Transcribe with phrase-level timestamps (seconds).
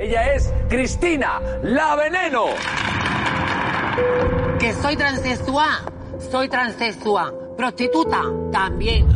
[0.00, 2.46] Ella es Cristina, la veneno.
[4.58, 5.76] Que soy transexual,
[6.30, 7.34] soy transexual.
[7.54, 9.06] Prostituta, también.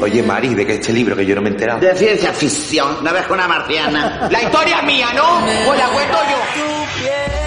[0.00, 1.80] Oye, Mari, ¿de qué este libro que yo no me he enterado?
[1.80, 4.28] De ciencia ficción, no ves con una marciana.
[4.30, 5.40] La historia es mía, ¿no?
[5.66, 7.37] Pues la cuento yo.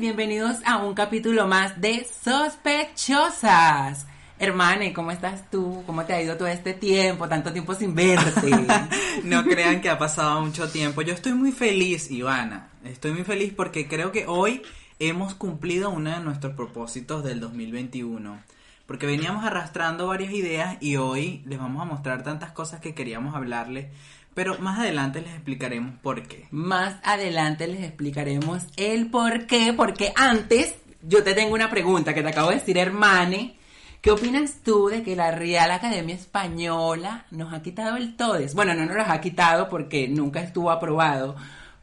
[0.00, 4.06] Bienvenidos a un capítulo más de Sospechosas.
[4.38, 5.82] Hermane, ¿cómo estás tú?
[5.86, 7.28] ¿Cómo te ha ido todo este tiempo?
[7.28, 8.48] Tanto tiempo sin verte.
[9.24, 11.02] No crean que ha pasado mucho tiempo.
[11.02, 12.68] Yo estoy muy feliz, Ivana.
[12.84, 14.62] Estoy muy feliz porque creo que hoy
[15.00, 18.40] hemos cumplido uno de nuestros propósitos del 2021.
[18.86, 23.34] Porque veníamos arrastrando varias ideas y hoy les vamos a mostrar tantas cosas que queríamos
[23.34, 23.88] hablarles.
[24.38, 26.46] Pero más adelante les explicaremos por qué.
[26.52, 32.22] Más adelante les explicaremos el por qué, porque antes yo te tengo una pregunta que
[32.22, 33.56] te acabo de decir, hermane.
[34.00, 38.54] ¿Qué opinas tú de que la Real Academia Española nos ha quitado el TODES?
[38.54, 41.34] Bueno, no nos lo ha quitado porque nunca estuvo aprobado,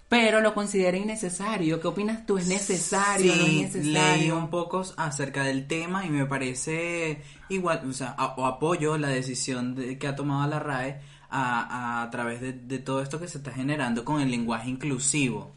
[0.07, 1.81] pero lo considera innecesario.
[1.81, 2.37] ¿Qué opinas tú?
[2.37, 3.35] ¿Es necesario?
[3.35, 3.91] ¿No es Sí, necesario?
[4.17, 8.97] leí un poco acerca del tema y me parece igual, o sea, a- o apoyo
[8.97, 11.01] la decisión de- que ha tomado la RAE
[11.37, 15.51] a, través de, de todo esto que se está generando con el lenguaje inclusivo.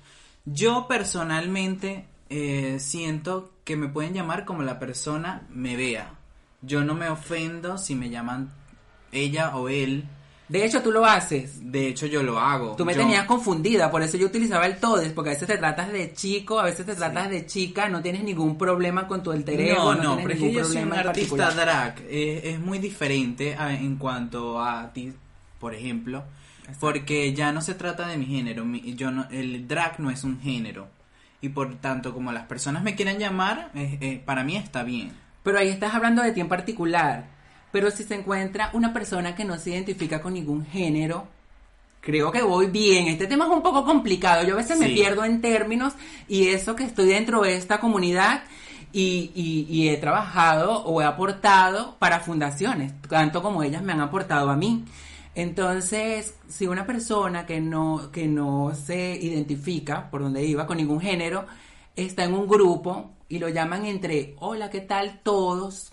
[0.45, 6.15] Yo personalmente eh, siento que me pueden llamar como la persona me vea.
[6.63, 8.51] Yo no me ofendo si me llaman
[9.13, 10.05] ella o él.
[10.49, 11.71] De hecho, tú lo haces.
[11.71, 12.75] De hecho, yo lo hago.
[12.77, 15.59] Tú me Yo- tenías confundida, por eso yo utilizaba el todes, porque a veces te
[15.59, 19.31] tratas de chico, a veces te tratas de chica, no tienes ningún problema con tu
[19.31, 21.55] alter ego, No, no, no, pero es que ningún yo soy un artista particular.
[21.55, 22.01] drag.
[22.09, 25.13] Es, es muy diferente a- en cuanto a ti,
[25.59, 26.25] por ejemplo.
[26.81, 28.65] Porque ya no se trata de mi género.
[28.65, 30.89] mi- yo no, el drag no es un género.
[31.41, 35.13] Y por tanto, como las personas me quieran llamar, eh, eh, para mí está bien.
[35.43, 37.27] Pero ahí estás hablando de ti en particular.
[37.73, 41.27] Pero si se encuentra una persona que no se identifica con ningún género,
[42.01, 43.09] creo que voy bien.
[43.09, 44.45] Este tema es un poco complicado.
[44.47, 45.95] Yo a veces me pierdo en términos
[46.29, 48.43] y eso que estoy dentro de esta comunidad
[48.93, 54.01] y, y- y he trabajado o he aportado para fundaciones, tanto como ellas me han
[54.01, 54.85] aportado a mí.
[55.39, 61.01] Entonces, si una persona que no, que no se identifica por donde iba con ningún
[61.01, 61.47] género,
[61.95, 65.93] está en un grupo y lo llaman entre hola, ¿qué tal todos?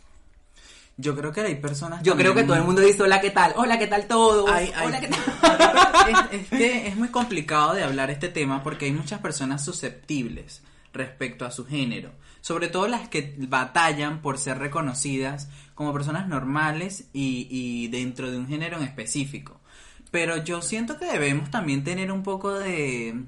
[0.98, 2.02] Yo creo que hay personas.
[2.02, 3.54] Yo creo que todo el mundo dice hola, ¿qué tal?
[3.56, 4.50] Hola, ¿qué tal todos?
[4.50, 4.88] Ay, ay.
[4.88, 6.28] Hola, ¿qué tal?
[6.32, 10.64] es, es que es muy complicado de hablar este tema porque hay muchas personas susceptibles
[10.92, 12.10] respecto a su género.
[12.46, 18.38] Sobre todo las que batallan por ser reconocidas como personas normales y, y dentro de
[18.38, 19.60] un género en específico.
[20.12, 23.24] Pero yo siento que debemos también tener un poco de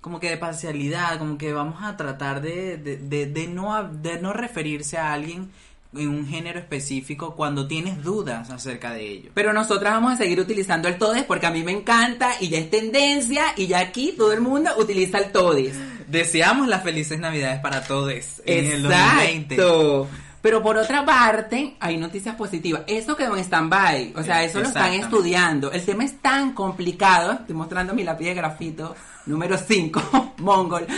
[0.00, 4.32] como que de parcialidad, como que vamos a tratar de, de, de, no, de no
[4.32, 5.52] referirse a alguien
[5.98, 9.30] en un género específico cuando tienes dudas acerca de ello.
[9.34, 12.58] Pero nosotras vamos a seguir utilizando el todes porque a mí me encanta y ya
[12.58, 15.76] es tendencia y ya aquí todo el mundo utiliza el todes.
[16.06, 18.12] Deseamos las felices navidades para todos
[18.44, 19.54] en el 2020.
[19.54, 20.08] Exacto.
[20.46, 22.82] Pero por otra parte, hay noticias positivas.
[22.86, 24.12] Eso quedó en stand-by.
[24.14, 25.72] O sea, eso lo están estudiando.
[25.72, 27.32] El tema es tan complicado.
[27.32, 28.94] Estoy mostrando mi lápiz de grafito
[29.26, 30.86] número 5, Mongol.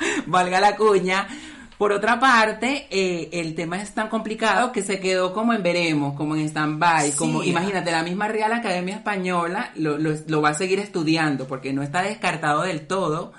[0.26, 1.26] Valga la cuña.
[1.78, 6.14] Por otra parte, eh, el tema es tan complicado que se quedó como en veremos,
[6.14, 7.18] como en stand-by, Sí.
[7.18, 11.72] como imagínate, la misma Real Academia Española lo, lo- lo va a seguir estudiando porque
[11.74, 13.32] no está descartado del todo,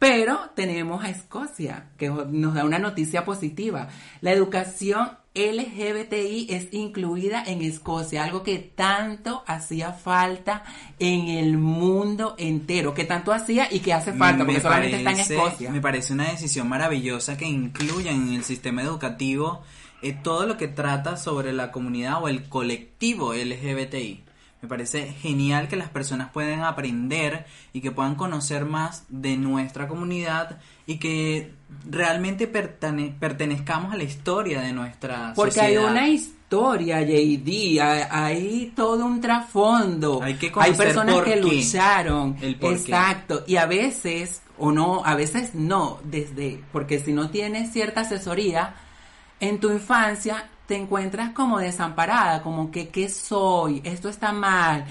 [0.00, 3.88] pero tenemos a Escocia, que nos da una noticia positiva.
[4.20, 10.64] La educación LGBTI es incluida en Escocia, algo que tanto hacía falta
[10.98, 15.10] en el mundo entero, que tanto hacía y que hace falta, porque Me solamente está
[15.10, 15.70] en parece- Escocia.
[15.70, 19.62] Me parece una decisión maravillosa que incluyan en el sistema educativo
[20.02, 24.22] eh, todo lo que trata sobre la comunidad o el colectivo LGBTI.
[24.62, 27.44] Me parece genial que las personas puedan aprender
[27.74, 31.52] y que puedan conocer más de nuestra comunidad y que
[31.88, 35.84] realmente pertene- pertenezcamos a la historia de nuestra Porque sociedad.
[35.84, 40.22] hay una historia, JD, hay, hay todo un trasfondo.
[40.22, 41.40] Hay que conocer personas por que qué.
[41.42, 42.36] lucharon.
[42.40, 42.80] El por qué.
[42.80, 43.44] Exacto.
[43.46, 48.74] Y a veces, o no, a veces no, desde, porque si no tienes cierta asesoría,
[49.38, 53.80] en tu infancia te encuentras como desamparada, como que, ¿qué soy?
[53.84, 54.84] Esto está mal.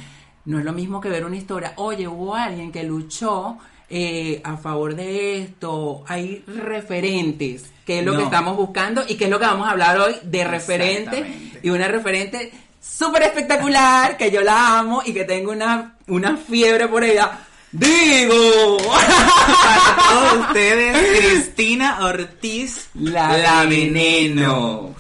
[0.46, 1.74] No es lo mismo que ver una historia.
[1.78, 3.58] Oye, hubo alguien que luchó
[3.90, 6.04] eh, a favor de esto.
[6.08, 8.20] Hay referentes, que es lo No.
[8.20, 11.18] que estamos buscando y que es lo que vamos a hablar hoy de referente.
[11.20, 11.60] Exactamente.
[11.64, 12.52] Y una referente
[12.82, 17.40] súper espectacular, que yo la amo y que tengo una, una fiebre por ella.
[17.72, 18.78] ¡Digo!
[18.78, 24.94] Para todos ustedes, Cristina Ortiz, La Veneno.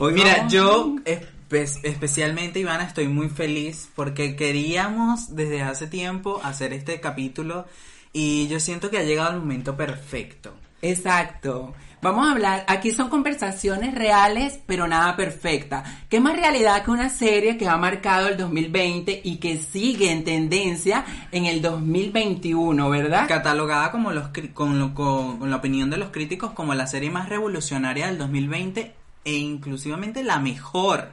[0.00, 6.40] Hoy Mira, vamos- yo espe- especialmente, Ivana, estoy muy feliz porque queríamos desde hace tiempo
[6.42, 7.66] hacer este capítulo
[8.12, 10.54] y yo siento que ha llegado el momento perfecto.
[10.82, 11.74] Exacto.
[12.02, 15.84] Vamos a hablar, aquí son conversaciones reales, pero nada perfecta.
[16.08, 20.24] ¿Qué más realidad que una serie que ha marcado el 2020 y que sigue en
[20.24, 23.28] tendencia en el 2021, verdad?
[23.28, 27.10] Catalogada como los, con, lo- con- con la opinión de los críticos como la serie
[27.10, 28.94] más revolucionaria del 2020
[29.24, 31.12] e inclusivamente la mejor.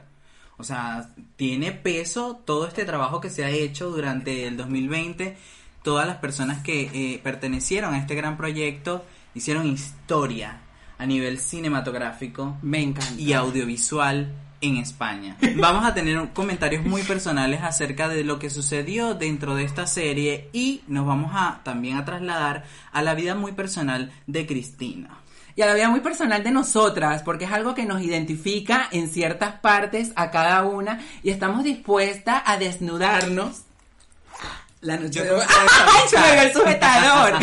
[0.56, 5.36] O sea, tiene peso todo este trabajo que se ha hecho durante el 2020.
[5.82, 10.60] Todas las personas que eh, pertenecieron a este gran proyecto hicieron historia
[10.98, 13.20] a nivel cinematográfico Me encanta.
[13.20, 15.36] y audiovisual en España.
[15.56, 20.50] Vamos a tener comentarios muy personales acerca de lo que sucedió dentro de esta serie
[20.52, 25.18] y nos vamos a también a trasladar a la vida muy personal de Cristina.
[25.58, 29.08] Y a la vida muy personal de nosotras, porque es algo que nos identifica en
[29.08, 33.62] ciertas partes a cada una y estamos dispuestas a desnudarnos.
[34.82, 37.40] La noche Yo de- ¡Ay, el sujetador!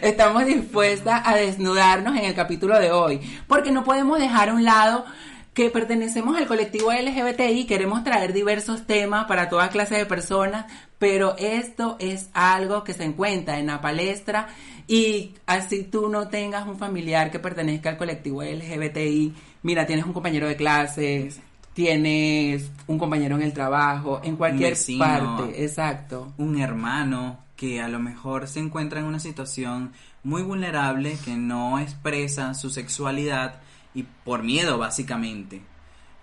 [0.00, 4.64] Estamos dispuestas a desnudarnos en el capítulo de hoy, porque no podemos dejar a un
[4.64, 5.04] lado
[5.52, 10.64] que pertenecemos al colectivo LGBTI, queremos traer diversos temas para toda clase de personas,
[11.00, 14.48] pero esto es algo que se encuentra en la palestra
[14.86, 20.12] y así tú no tengas un familiar que pertenezca al colectivo LGBTI, mira, tienes un
[20.12, 21.40] compañero de clases,
[21.72, 24.98] tienes un compañero en el trabajo, en cualquier vecino.
[24.98, 26.34] parte, exacto.
[26.36, 29.92] Un hermano que a lo mejor se encuentra en una situación
[30.22, 33.60] muy vulnerable, que no expresa su sexualidad
[33.94, 35.62] y por miedo básicamente.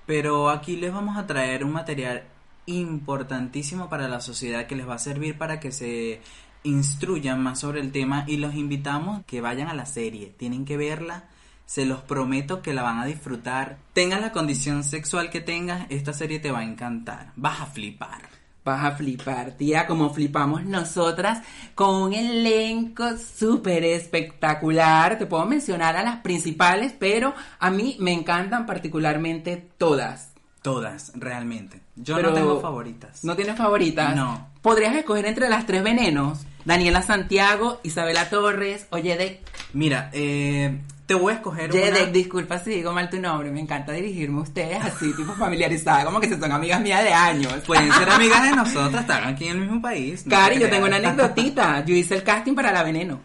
[0.06, 2.26] Pero aquí les vamos a traer un material
[2.68, 6.22] importantísimo para la sociedad que les va a servir para que se
[6.64, 10.34] instruyan más sobre el tema y los invitamos que vayan a la serie.
[10.38, 11.26] Tienen que verla.
[11.66, 13.78] Se los prometo que la van a disfrutar.
[13.94, 17.34] Tengas la condición sexual que tengas, esta serie te va a encantar.
[17.36, 18.38] Vas a flipar.
[18.64, 21.42] Vas a flipar, tía, como flipamos nosotras,
[21.74, 25.18] con un elenco súper espectacular.
[25.18, 30.37] Te puedo mencionar a las principales, pero a mí me encantan particularmente todas.
[30.68, 31.80] Todas, realmente.
[31.96, 33.24] Yo Pero no tengo favoritas.
[33.24, 34.14] ¿No tienes favoritas?
[34.14, 34.50] No.
[34.62, 36.40] ¿Podrías escoger entre las tres venenos?
[36.66, 39.40] Daniela Santiago, Isabela Torres o Yedek.
[39.72, 42.12] Mira, eh, te voy a escoger Yedek, una...
[42.12, 46.20] disculpa si digo mal tu nombre, me encanta dirigirme a ustedes así, tipo familiarizada, como
[46.20, 47.54] que se son amigas mías de años.
[47.66, 50.26] Pueden ser amigas de nosotras, están aquí en el mismo país.
[50.26, 51.86] no Cari, yo tengo una anécdotita.
[51.86, 53.22] Yo hice el casting para la veneno.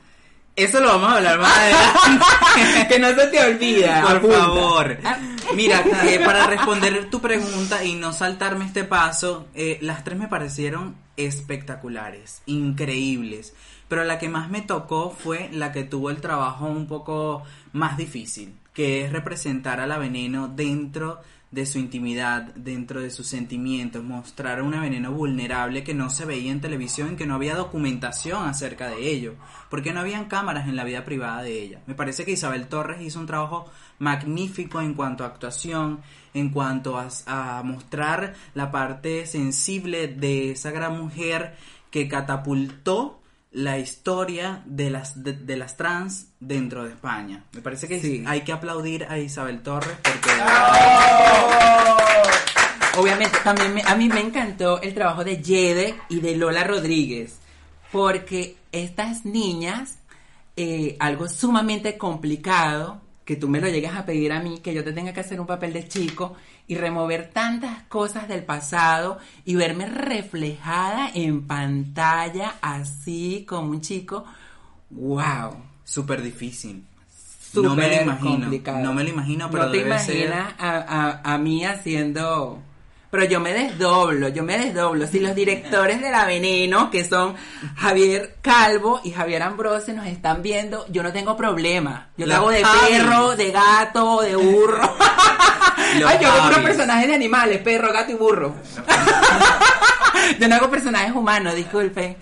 [0.55, 2.89] Eso lo vamos a hablar más adelante.
[2.89, 4.03] que no se te olvida.
[4.03, 4.39] Por apunta.
[4.39, 4.99] favor.
[5.05, 5.19] Ah.
[5.55, 10.29] Mira, eh, para responder tu pregunta y no saltarme este paso, eh, las tres me
[10.29, 13.55] parecieron espectaculares, increíbles.
[13.89, 17.43] Pero la que más me tocó fue la que tuvo el trabajo un poco
[17.73, 21.21] más difícil, que es representar a la veneno dentro
[21.53, 26.25] de su intimidad, dentro de sus sentimientos, mostrar a una veneno vulnerable que no se
[26.25, 29.35] veía en televisión, que no había documentación acerca de ello,
[29.71, 31.83] porque no habían cámaras en la vida privada de ella.
[31.87, 36.01] Me parece que Isabel Torres hizo un trabajo magnífico en cuanto a actuación,
[36.33, 41.55] en cuanto a, a mostrar la parte sensible de esa gran mujer
[41.91, 43.22] que catapultó
[43.53, 47.45] la historia de las de, de las trans dentro de España.
[47.53, 48.25] Me parece que Sí.
[48.27, 50.43] hay que aplaudir a Isabel Torres porque de
[52.99, 57.39] Obviamente, también me- a mí me encantó el trabajo de Yede y de Lola Rodríguez,
[57.91, 59.99] porque estas niñas,
[60.57, 64.85] eh, algo sumamente complicado, que tú me lo llegues a pedir a mí, que yo
[64.85, 66.35] te tenga que hacer un papel de chico
[66.69, 74.25] y remover tantas cosas del pasado y verme reflejada en pantalla así como un chico,
[74.91, 75.57] wow.
[75.85, 76.85] Súper difícil.
[77.53, 78.31] Súper no me lo imagino.
[78.41, 78.79] complicado.
[78.79, 82.63] No me lo imagino, pero no te debe ser- imaginas a, a, a mí haciendo...
[83.11, 85.07] Pero yo me desdoblo, yo me desdoblo.
[85.07, 87.35] Si los directores de La Veneno, que son
[87.77, 92.09] Javier Calvo y Javier Ambrose, nos están viendo, yo no tengo problema.
[92.17, 94.81] Yo te Los hago de perro, de gato, de burro.
[96.07, 98.55] Ay, yo hago puros personajes de animales, perro, gato y burro.
[100.41, 102.17] yo no hago personajes humanos, disculpe.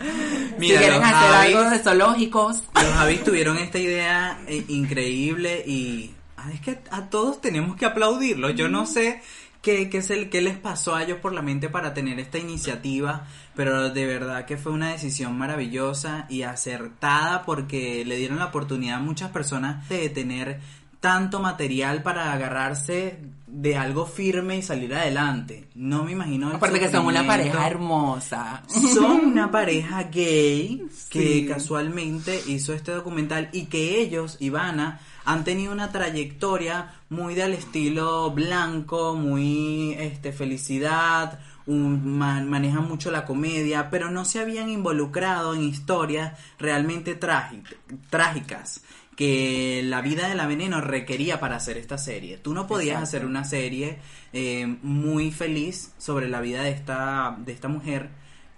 [0.59, 5.63] Mira, si quieren hacer Javis- algo de zoológicos, Los Javis tuvieron esta idea eh, increíble
[5.67, 6.15] y
[6.53, 8.51] es que a todos tenemos que aplaudirlo.
[8.51, 9.23] Yo no sé
[9.63, 12.39] qué, qué es el qué les pasó a ellos por la mente para tener esta
[12.39, 18.47] iniciativa, pero de verdad que fue una decisión maravillosa y acertada porque le dieron la
[18.47, 20.61] oportunidad a muchas personas de tener
[21.01, 23.19] tanto material para agarrarse
[23.53, 25.69] de algo firme y salir adelante.
[25.75, 28.63] No me imagino aparte que son una pareja hermosa.
[28.95, 31.47] Son una pareja gay que Sí.
[31.49, 38.31] casualmente hizo este documental y que ellos, Ivana, han tenido una trayectoria muy del estilo
[38.31, 45.55] blanco, muy este felicidad, un- ma- manejan mucho la comedia, pero no se habían involucrado
[45.55, 47.63] en historias realmente trági-
[48.09, 48.83] trágicas
[49.21, 52.39] que la vida de la veneno requería para hacer esta serie.
[52.39, 53.05] Tú no podías Exacto.
[53.05, 53.99] hacer una serie
[54.33, 58.09] eh, muy feliz sobre la vida de esta, de esta mujer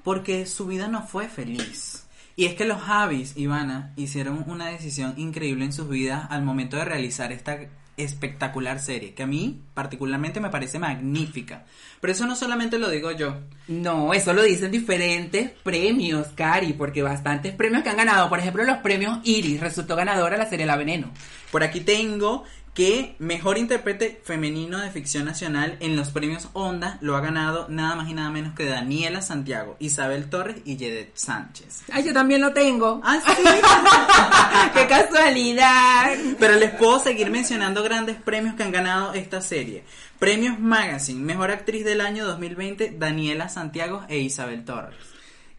[0.04, 2.06] porque su vida no fue feliz.
[2.36, 6.76] Y es que los Javis, Ivana, hicieron una decisión increíble en sus vidas al momento
[6.76, 7.58] de realizar esta
[7.96, 11.64] espectacular serie, que a mí particularmente me parece magnífica.
[12.00, 13.40] Pero eso no solamente lo digo yo.
[13.68, 18.28] No, eso lo dicen diferentes premios, Cari, porque bastantes premios que han ganado.
[18.28, 21.12] Por ejemplo, los premios Iris resultó ganadora la serie La Veneno.
[21.50, 27.16] Por aquí tengo que mejor intérprete femenino de ficción nacional en los premios Onda lo
[27.16, 31.82] ha ganado nada más y nada menos que Daniela Santiago, Isabel Torres y Yedet Sánchez.
[31.92, 33.00] Ay, yo también lo tengo.
[33.04, 33.42] Ah, sí.
[34.74, 36.12] ¡Qué casualidad!
[36.38, 39.84] Pero les puedo seguir mencionando grandes premios que han ganado esta serie.
[40.18, 44.96] Premios Magazine, Mejor Actriz del Año 2020, Daniela Santiago e Isabel Torres.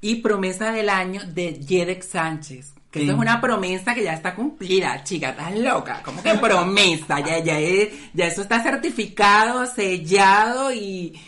[0.01, 2.73] Y promesa del año de Yedek Sánchez.
[2.93, 3.05] Que Sí.
[3.05, 6.01] eso es una promesa que ya está cumplida, chica, estás loca.
[6.05, 7.19] ¿Cómo que promesa?
[7.21, 11.19] Ya, ya, es- ya eso está certificado, sellado y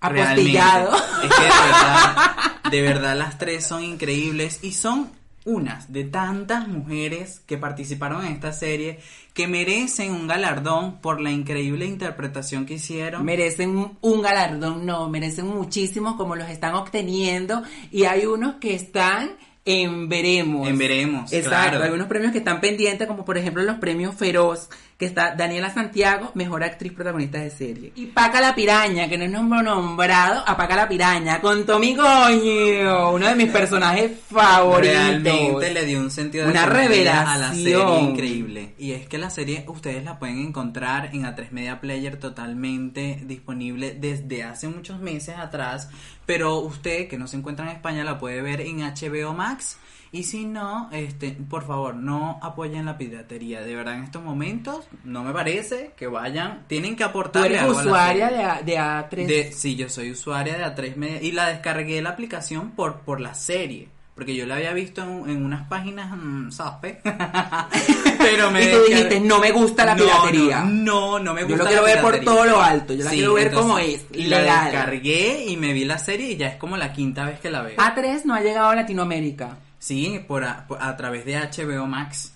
[0.00, 0.90] apostillado.
[0.92, 1.26] Realmente.
[1.26, 2.16] Es que de verdad,
[2.70, 5.10] de verdad las tres son increíbles y son
[5.46, 8.98] unas de tantas mujeres que participaron en esta serie
[9.34, 13.26] que merecen un galardón por la increíble interpretación que hicieron.
[13.26, 18.74] Merecen un- un galardón, no, merecen muchísimos como los están obteniendo y hay unos que
[18.74, 19.32] están
[19.64, 20.68] en veremos.
[20.68, 21.84] En veremos, Exacto, claro.
[21.84, 25.72] hay unos premios que están pendientes como por ejemplo los premios Feroz, que está Daniela
[25.74, 27.92] Santiago, mejor actriz protagonista de serie.
[27.96, 31.96] Y Paca la Piraña, que no es nombro- nombrado a Paca la Piraña, con Tommy
[31.96, 34.94] Goño, uno de mis personajes favoritos.
[34.94, 38.10] Realmente le dio un sentido de Una comedia a la serie revelación.
[38.10, 38.74] increíble.
[38.78, 43.96] Y es que la serie ustedes la pueden encontrar en A3 Media Player totalmente disponible
[43.98, 45.88] desde hace muchos meses atrás.
[46.26, 49.76] Pero usted que no se encuentra en España la puede ver en HBO Max.
[50.14, 53.62] Y si no, este, por favor, no apoyen la piratería.
[53.62, 56.62] De verdad, en estos momentos, no me parece que vayan.
[56.68, 57.46] Tienen que Tú aportar.
[57.46, 59.26] eres usuaria de, A- de A3.
[59.26, 63.20] De, sí, yo soy usuaria de A3 Media y la descargué la aplicación por, por
[63.20, 63.88] la serie.
[64.14, 66.98] Porque yo la había visto en, en unas páginas, mm, ¿sabes?
[68.18, 70.60] Pero me y tú descargué- dijiste, no me gusta la No, piratería.
[70.60, 73.02] No, no, no me Yo gusta lo quiero la ver por todo lo alto, yo
[73.04, 74.64] la Sí, quiero ver entonces, como es, Y la legal.
[74.70, 77.62] descargué y me vi la serie y ya es como la quinta vez que la
[77.62, 77.76] veo.
[77.76, 79.58] A3 no ha llegado a Latinoamérica.
[79.84, 82.32] Sí, por a, por- a través de HBO Max.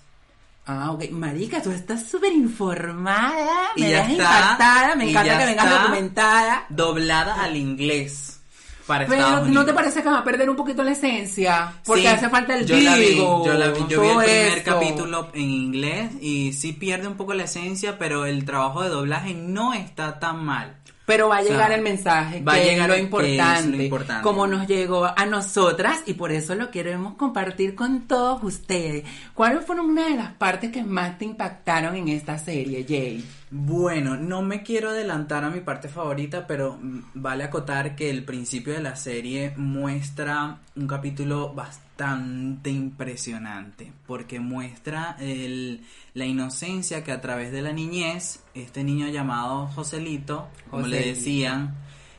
[0.67, 1.09] Ah, ok.
[1.09, 3.69] Marica, tú estás súper informada.
[3.75, 4.95] Me está, impactada.
[4.95, 6.65] Me encanta que vengas documentada.
[6.69, 8.39] Doblada al inglés
[8.85, 9.45] para Pero.
[9.45, 11.73] ¿no te parece que va a perder un poquito la esencia?
[11.85, 13.45] Porque Sí, hace falta el yo la vi, vivo.
[13.45, 17.33] yo la vi, yo vi el primer capítulo en inglés y sí pierde un poco
[17.33, 20.75] la esencia, pero el trabajo de doblaje no está tan mal.
[21.09, 24.21] Pero va a O sea, llegar el mensaje, va a llegar lo importante, lo importante.
[24.23, 29.05] como nos llegó a nosotras y por eso lo queremos compartir con todos ustedes.
[29.33, 33.25] ¿Cuáles fueron una de las partes que más te impactaron en esta serie, Jay?
[33.51, 38.23] Bueno, no me quiero adelantar a mi parte favorita, pero mm, vale acotar que el
[38.23, 45.81] principio de la serie muestra un capítulo bastante impresionante, porque muestra el-
[46.13, 51.73] la inocencia que a través de la niñez, este niño llamado Joselito, como le decían,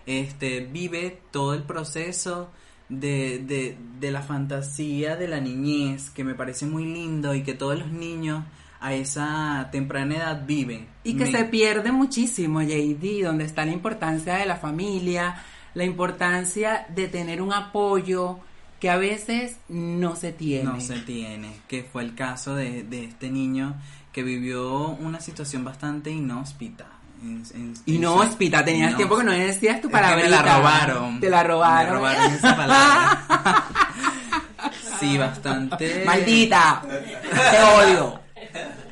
[0.06, 2.50] este, vive todo el proceso
[2.88, 7.54] de, de, de la fantasía de la niñez, que me parece muy lindo y que
[7.54, 8.42] todos los niños
[8.80, 10.89] a esa temprana edad viven.
[11.02, 15.42] Y que Me- se pierde muchísimo, JD, donde está la importancia de la familia,
[15.75, 18.38] la importancia de tener un apoyo
[18.78, 20.64] que a veces no se tiene.
[20.64, 23.75] no se tiene, que fue el caso de, de este niño
[24.12, 26.87] que vivió una situación bastante inhóspita.
[27.23, 30.23] En- en- en Inhóspita, tenías tiempo que no decías tu Es que palabra.
[30.25, 31.21] me la robaron.
[31.21, 31.92] Te la robaron.
[31.92, 33.64] Me robaron esa palabra.
[35.00, 36.02] sí, bastante.
[36.07, 36.83] Maldita.
[36.83, 38.21] Te odio.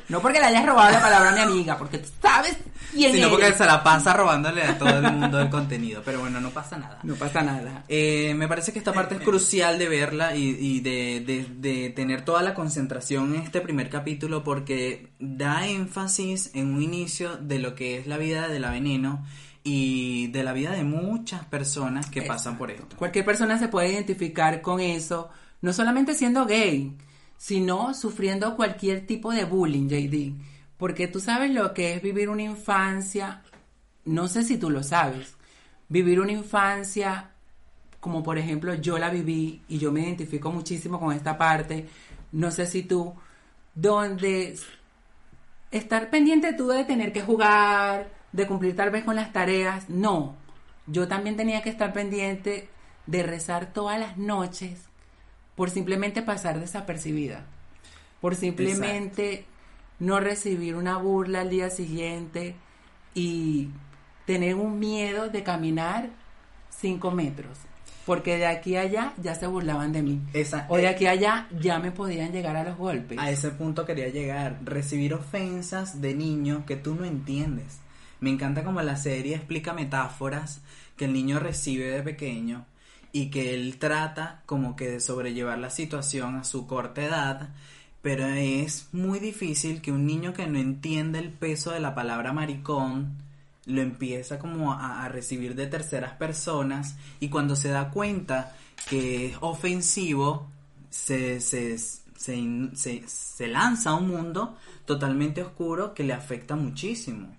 [0.09, 2.57] No porque le hayas robado la palabra a mi amiga, porque tú sabes
[2.91, 3.29] quién Sino eres.
[3.39, 6.01] porque se la pasa robándole a todo el mundo el contenido.
[6.03, 6.97] Pero bueno, no pasa nada.
[7.03, 7.83] No pasa nada.
[7.87, 11.89] Eh, me parece que esta parte es crucial de verla y, y de, de- de
[11.91, 17.59] tener toda la concentración en este primer capítulo porque da énfasis en un inicio de
[17.59, 19.23] lo que es la vida de la veneno
[19.63, 22.95] y de la vida de muchas personas que pasan por esto.
[22.97, 25.29] Cualquier persona se puede identificar con eso,
[25.61, 26.93] no solamente siendo gay,
[27.39, 30.33] sino sufriendo cualquier tipo de bullying, JD.
[30.77, 33.43] Porque tú sabes lo que es vivir una infancia,
[34.03, 35.35] no sé si tú lo sabes,
[35.87, 37.31] vivir una infancia
[38.01, 41.87] como por ejemplo yo la viví y yo me identifico muchísimo con esta parte,
[42.33, 43.13] no sé si tú,
[43.73, 44.57] donde
[45.71, 50.35] estar pendiente tú de tener que jugar, de cumplir tal vez con las tareas, no.
[50.87, 52.69] Yo también tenía que estar pendiente
[53.05, 54.88] de rezar todas las noches
[55.59, 57.43] por simplemente pasar desapercibida,
[58.21, 59.43] por simplemente
[59.99, 62.55] no recibir una burla al día siguiente
[63.13, 63.67] y
[64.25, 66.11] tener un miedo de caminar
[66.69, 67.57] cinco metros,
[68.05, 71.11] porque de aquí a allá ya se burlaban de mí, Esa- o de aquí a
[71.11, 73.19] allá ya me podían llegar a los golpes.
[73.19, 77.79] A ese punto quería llegar, recibir ofensas de niños que tú no entiendes.
[78.21, 80.61] Me encanta como la serie explica metáforas
[80.95, 82.65] que el niño recibe de pequeño
[83.11, 87.49] y que él trata como que de sobrellevar la situación a su corta edad,
[88.01, 92.33] pero es muy difícil que un niño que no entiende el peso de la palabra
[92.33, 93.17] maricón
[93.65, 98.55] lo empieza como a, a recibir de terceras personas y cuando se da cuenta
[98.89, 100.47] que es ofensivo,
[100.89, 107.38] se, se, se, se lanza a un mundo totalmente oscuro que le afecta muchísimo.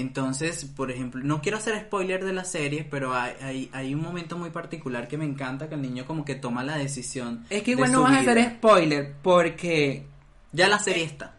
[0.00, 4.02] Entonces, por ejemplo, no quiero hacer spoiler de la serie, pero hay, hay, hay un
[4.02, 7.44] momento muy particular que me encanta que el niño como que toma la decisión.
[7.50, 10.06] Es que de igual no vas a hacer spoiler porque
[10.52, 11.36] Ya la serie está.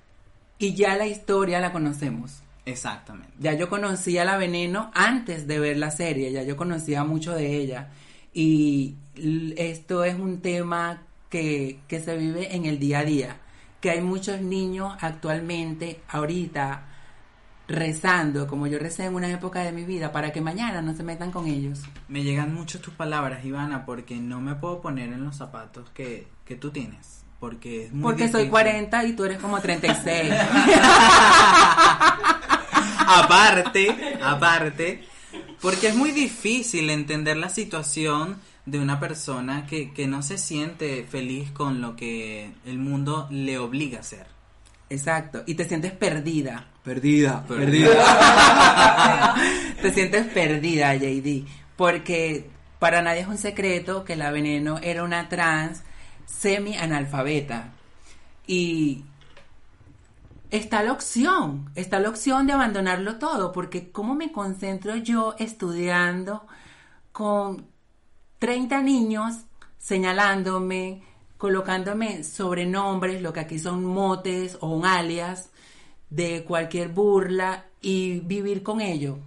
[0.59, 2.43] y ya la historia la conocemos.
[2.65, 3.33] Exactamente.
[3.39, 7.55] Ya yo conocía la veneno antes de ver la serie, ya yo conocía mucho de
[7.57, 7.89] ella.
[8.33, 8.95] Y
[9.57, 13.37] esto es un tema que, que se vive en el día a día,
[13.81, 16.87] que hay muchos niños actualmente, ahorita,
[17.71, 21.03] rezando, como yo recé en una época de mi vida, para que mañana no se
[21.03, 21.79] metan con ellos.
[22.07, 26.27] Me llegan mucho tus palabras, Ivana, porque no me puedo poner en los zapatos que,
[26.45, 27.23] que tú tienes.
[27.39, 28.51] Porque es muy Porque soy difícil.
[28.51, 30.31] 40 y tú eres como 36.
[33.07, 35.03] aparte, aparte,
[35.59, 41.03] porque es muy difícil entender la situación de una persona que, que no se siente
[41.03, 44.27] feliz con lo que el mundo le obliga a hacer.
[44.91, 45.43] Exacto.
[45.45, 46.67] Y te sientes perdida.
[47.47, 47.47] Perdida,
[49.81, 51.45] te sientes perdida, JD.
[51.77, 55.83] Porque para nadie es un secreto que la veneno era una trans
[56.25, 57.71] semi-analfabeta.
[58.47, 59.05] Y
[60.49, 66.45] está la opción, está la opción de abandonarlo todo, porque ¿cómo me concentro yo estudiando
[67.13, 67.65] con
[68.39, 69.35] 30 niños
[69.77, 71.01] señalándome,
[71.41, 75.49] colocándome sobrenombres, lo que aquí son motes o un alias,
[76.11, 79.17] de cualquier burla y vivir con ello?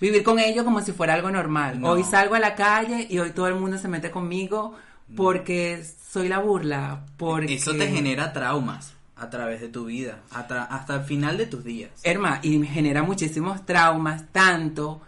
[0.00, 1.80] Vivir con ello como si fuera algo normal.
[1.80, 1.88] No.
[1.88, 4.76] Hoy salgo a la calle y hoy todo el mundo se mete conmigo
[5.16, 7.54] porque soy la burla, porque...
[7.54, 11.64] Eso te genera traumas a través de tu vida, atra- hasta el final de tus
[11.64, 11.90] días.
[12.04, 15.00] Herma, y me genera muchísimos traumas, tanto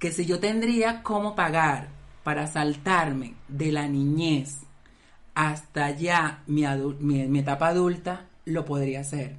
[0.00, 1.86] que si yo tendría cómo pagar
[2.24, 4.56] para saltarme de la niñez
[5.40, 6.66] hasta ya mi,
[7.00, 9.36] mi, etapa adulta, lo podría hacer.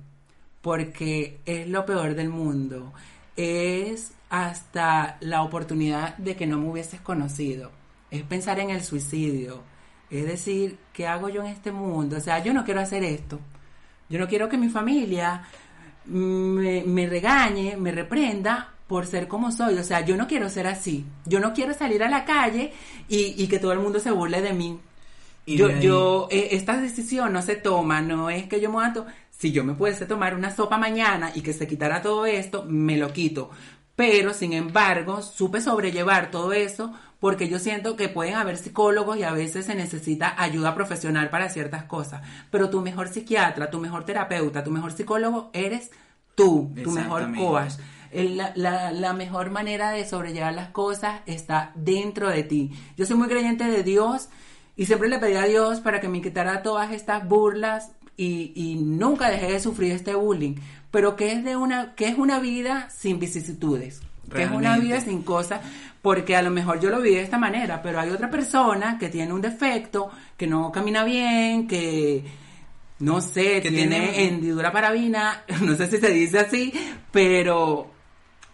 [0.64, 2.92] Porque es lo peor del mundo.
[3.36, 7.70] Es hasta la oportunidad de que no me hubieses conocido.
[8.10, 9.62] Es pensar en el suicidio.
[10.10, 12.18] Es decir, ¿qué hago yo en este mundo?
[12.18, 13.40] O sea, yo no quiero hacer esto.
[14.10, 15.44] Yo no quiero que mi familia
[16.06, 19.78] me, me regañe, me reprenda por ser como soy.
[19.78, 21.06] O sea, yo no quiero ser así.
[21.28, 22.74] Yo no quiero salir a la calle
[23.08, 24.80] y, y que todo el mundo se burle de mí.
[25.54, 28.70] Y yo, de ahí- yo, eh, esta decisión no se toma, no es que yo
[28.70, 29.06] me mato.
[29.30, 32.98] Si yo me pudiese tomar una sopa mañana y que se quitara todo esto, me
[32.98, 33.50] lo quito.
[33.96, 39.24] Pero, sin embargo, supe sobrellevar todo eso porque yo siento que pueden haber psicólogos y
[39.24, 44.06] a veces se necesita ayuda profesional para ciertas cosas, pero tu mejor psiquiatra, tu mejor
[44.06, 45.92] terapeuta, tu mejor psicólogo eres
[46.36, 47.74] tú, tu mejor coach.
[48.14, 52.72] La, la- la mejor manera de sobrellevar las cosas está dentro de ti.
[52.98, 54.30] Yo soy muy creyente de Dios
[54.76, 58.76] y siempre le pedí a Dios para que me quitara todas estas burlas y, y
[58.76, 60.56] nunca dejé de sufrir este bullying.
[60.92, 64.02] Pero que es de una, que es una vida sin vicisitudes,
[64.34, 65.62] que es una vida sin cosas,
[66.02, 69.08] porque a lo mejor yo lo vi de esta manera, pero hay otra persona que
[69.10, 72.24] tiene un defecto, que no camina bien, que
[73.00, 76.74] no sé, Que tiene tiene- hendidura parabina, no sé si se dice así,
[77.12, 77.90] pero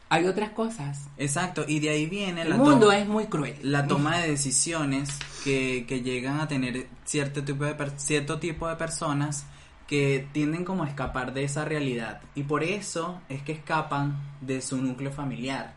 [0.10, 1.06] hay otras cosas.
[1.18, 3.56] Exacto, y de ahí viene El la mundo es muy cruel.
[3.62, 5.10] la toma de decisiones
[5.44, 9.46] que, que llegan a tener cierto tipo de per- cierto tipo de personas
[9.88, 12.22] que tienden como a escapar de esa realidad.
[12.36, 15.76] Y por eso es que escapan de su núcleo familiar.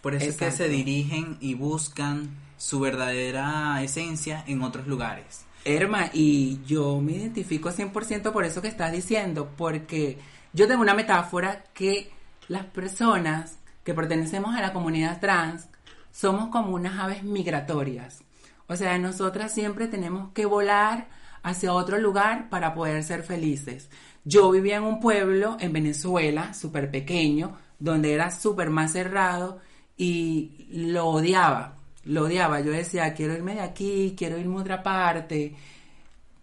[0.00, 5.44] Por eso es que se dirigen y buscan su verdadera esencia en otros lugares.
[5.64, 10.16] Erma, y yo me identifico 100% por eso que estás diciendo, porque
[10.52, 12.10] yo tengo una metáfora que
[12.48, 15.68] las personas que pertenecemos a la comunidad trans
[16.10, 18.22] somos como unas aves migratorias.
[18.68, 21.08] O sea, nosotras siempre tenemos que volar
[21.42, 23.88] hacia otro lugar para poder ser felices.
[24.24, 29.60] Yo vivía en un pueblo en Venezuela, súper pequeño, donde era súper más cerrado
[29.96, 32.60] y lo odiaba, lo odiaba.
[32.60, 35.54] Yo decía, quiero irme de aquí, quiero irme a otra parte,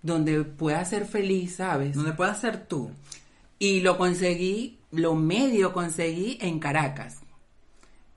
[0.02, 1.96] donde pueda ser feliz, ¿sabes?
[1.96, 2.92] donde puedas ser tú
[3.60, 7.20] Y lo conseguí, lo medio conseguí en Caracas.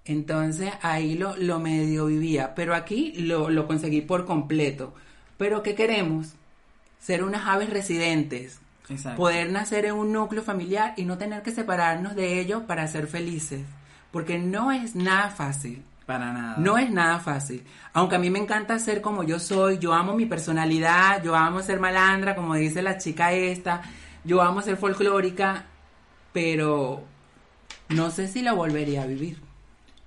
[0.04, 4.94] Entonces ahí lo, lo medio vivía, pero aquí lo, lo conseguí por completo.
[5.36, 6.34] Pero ¿qué queremos?
[7.00, 9.16] Ser unas aves residentes, Exacto.
[9.16, 13.06] poder nacer en un núcleo familiar y no tener que separarnos de ello para ser
[13.08, 13.62] felices,
[14.12, 15.82] porque no es nada fácil.
[16.04, 17.64] para nada No es nada fácil.
[17.92, 21.62] Aunque a mí me encanta ser como yo soy, yo amo mi personalidad, yo amo
[21.62, 23.82] ser malandra, como dice la chica esta,
[24.24, 25.64] yo amo ser folclórica,
[26.36, 27.02] pero
[27.88, 29.38] no sé si lo volvería a vivir.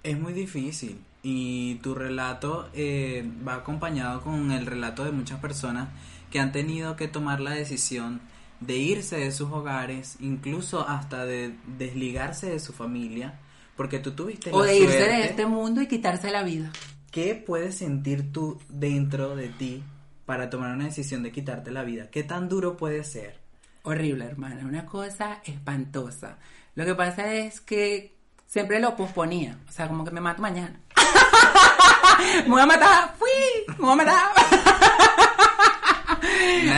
[0.04, 5.90] Es muy difícil y tu relato eh, va acompañado con el relato de muchas personas
[6.30, 8.22] que han tenido que tomar la decisión
[8.60, 13.40] de irse de sus hogares, incluso hasta de desligarse de su familia,
[13.76, 15.16] porque tú tuviste O la de irse suerte.
[15.16, 16.72] de este mundo y quitarse la vida.
[17.10, 19.82] ¿Qué puedes sentir tú dentro de ti
[20.28, 22.12] para tomar una decisión de quitarte la vida?
[22.12, 23.49] ¿Qué tan duro puede ser?
[23.84, 26.38] Horrible, hermana, una cosa espantosa.
[26.76, 28.14] Lo que pasa es que
[28.46, 30.80] siempre lo posponía, o sea, como que me mato mañana.
[32.44, 33.30] me voy a matar, fui,
[33.78, 34.30] me voy a matar.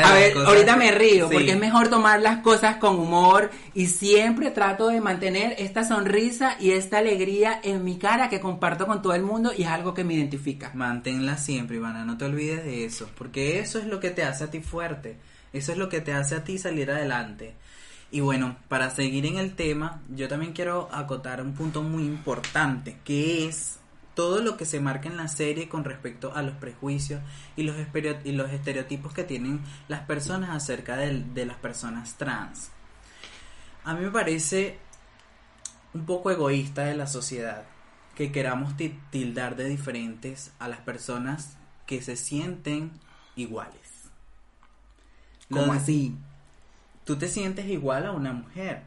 [0.04, 1.34] A ver, ahorita me río Sí.
[1.34, 6.56] porque es mejor tomar las cosas con humor y siempre trato de mantener esta sonrisa
[6.60, 9.94] y esta alegría en mi cara que comparto con todo el mundo y es algo
[9.94, 10.72] que me identifica.
[10.74, 14.44] Manténla siempre, Ivana, no te olvides de eso, porque eso es lo que te hace
[14.46, 15.18] a ti fuerte,
[15.54, 17.56] eso es lo que te hace a ti salir adelante.
[18.12, 22.98] Y bueno, para seguir en el tema, yo también quiero acotar un punto muy importante,
[23.06, 23.80] que es
[24.16, 27.22] todo lo que se marca en la serie con respecto a los prejuicios
[27.56, 32.70] y los, estereotipos que tienen las personas acerca del- de las personas trans.
[33.86, 34.78] A mí me parece
[35.94, 37.64] un poco egoísta de la sociedad
[38.16, 42.92] que queramos ti- tildar de diferentes a las personas que se sienten
[43.36, 43.81] iguales.
[45.52, 46.16] Como Lo- así.
[47.06, 48.84] Tú te sientes igual a una mujer,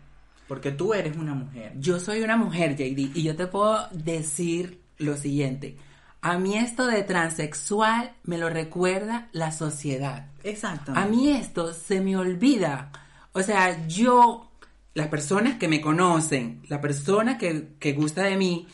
[0.49, 1.73] porque tú eres una mujer.
[1.79, 5.77] Yo soy una mujer, JD, y yo te puedo decir lo siguiente.
[6.21, 10.29] A mí esto de transexual me lo recuerda la sociedad.
[10.43, 10.93] Exacto.
[10.95, 12.91] A mí esto se me olvida.
[13.33, 14.51] O sea, yo,
[14.95, 18.67] las personas que me conocen, la persona que, que gusta de mí,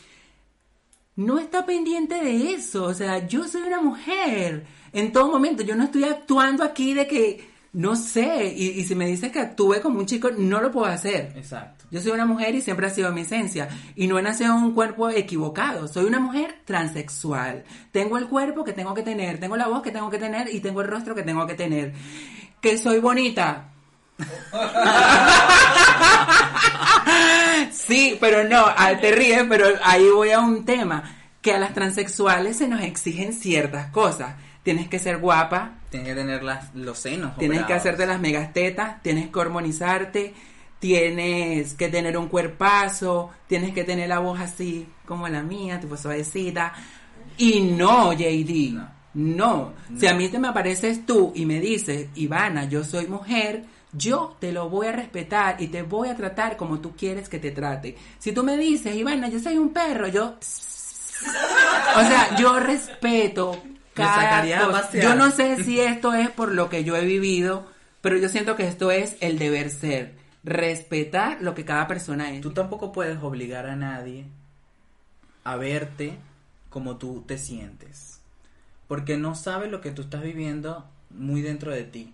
[1.17, 2.85] no está pendiente de eso.
[2.85, 4.65] O sea, yo soy una mujer.
[4.93, 8.95] En todo momento, yo no estoy actuando aquí de que, no sé, y, y si
[8.95, 11.31] me dices que actúe como un chico, no lo puedo hacer.
[11.35, 11.85] Exacto.
[11.91, 13.67] Yo soy una mujer y siempre ha sido mi esencia.
[13.95, 15.89] Y no he nacido en un cuerpo equivocado.
[15.89, 17.63] Soy una mujer transexual.
[17.91, 20.59] Tengo el cuerpo que tengo que tener, tengo la voz que tengo que tener y
[20.61, 21.93] tengo el rostro que tengo que tener.
[22.61, 23.67] Que soy bonita.
[27.71, 31.17] sí, pero no, ah, te ríes, pero ahí voy a un tema.
[31.41, 34.35] Que a las transexuales se nos exigen ciertas cosas.
[34.63, 37.35] Tienes que ser guapa, Tienes que tener las, los senos.
[37.37, 40.33] Tienes que hacerte las megastetas, tienes que hormonizarte,
[40.79, 45.97] tienes que tener un cuerpazo, tienes que tener la voz así como la mía, tipo
[45.97, 46.73] suavecita.
[47.37, 48.89] Y no, JD, No.
[49.15, 49.73] no.
[49.97, 54.37] Si a mí te me apareces tú y me dices, Ivana, yo soy mujer, yo
[54.39, 57.51] te lo voy a respetar y te voy a tratar como tú quieres que te
[57.51, 57.97] trate.
[58.19, 60.37] Si tú me dices, Ivana, yo soy un perro, yo
[61.97, 63.61] O sea, yo respeto
[63.95, 64.61] sacaría.
[64.93, 67.67] Yo no sé si esto es por lo que yo he vivido,
[68.01, 70.15] pero yo siento que esto es el deber ser.
[70.43, 72.41] Respetar lo que cada persona es.
[72.41, 74.25] Tú tampoco puedes obligar a nadie
[75.43, 76.17] a verte
[76.69, 78.21] como tú te sientes.
[78.87, 82.13] Porque no sabes lo que tú estás viviendo muy dentro de ti.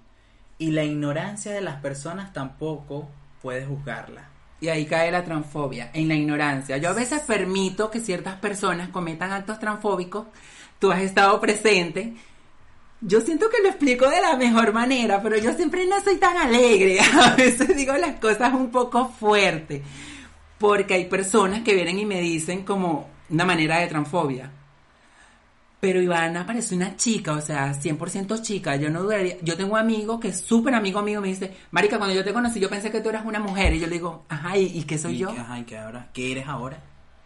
[0.58, 3.10] Y la ignorancia de las personas tampoco
[3.42, 4.30] puedes juzgarla.
[4.60, 6.78] Y ahí cae la transfobia, en la ignorancia.
[6.78, 10.26] Yo a veces permito que ciertas personas cometan actos transfóbicos.
[10.80, 12.14] Tú has estado presente.
[13.02, 16.36] Yo siento que lo explico de la mejor manera, pero yo siempre no soy tan
[16.38, 17.00] alegre.
[17.22, 19.84] A veces digo las cosas un poco fuerte.
[20.58, 24.52] Porque hay personas que vienen y me dicen como una manera de transfobia.
[25.80, 28.76] Pero Ivana parece una chica, o sea, 100% chica.
[28.78, 29.38] Yo no dudaría.
[29.44, 32.34] Yo tengo un amigo que es súper amigo mío, me dice, Marica, cuando yo te
[32.34, 33.74] conocí, yo pensé que tú eras una mujer.
[33.76, 35.32] Y yo le digo, ajá, ¿y, y qué soy Y yo?
[35.32, 36.10] que- ajá, ¿y qué ahora?
[36.14, 36.82] ¿Qué eres ahora?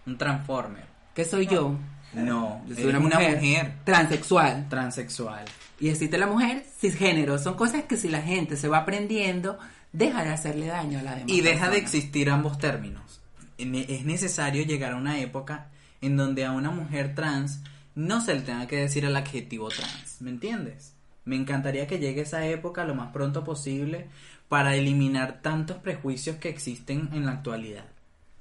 [0.06, 0.84] Un transformer.
[1.16, 1.76] ¿Qué soy yo?
[2.14, 3.74] No, Yo soy una mujer.
[3.86, 4.68] transexual.
[4.70, 5.46] transexual.
[5.80, 7.38] Y existe la mujer cisgénero.
[7.40, 9.58] Son cosas que si la gente se va aprendiendo,
[9.94, 11.32] deja de hacerle daño a la demás.
[11.32, 13.22] Y deja de existir ambos términos.
[13.58, 15.70] Ne- Es necesario llegar a una época
[16.02, 17.62] en donde a una mujer trans
[17.96, 20.22] no se le tenga que decir el adjetivo trans.
[20.22, 20.94] ¿Me entiendes?
[21.26, 24.08] Me encantaría que llegue esa época lo más pronto posible
[24.50, 27.86] para eliminar tantos prejuicios que existen en la actualidad.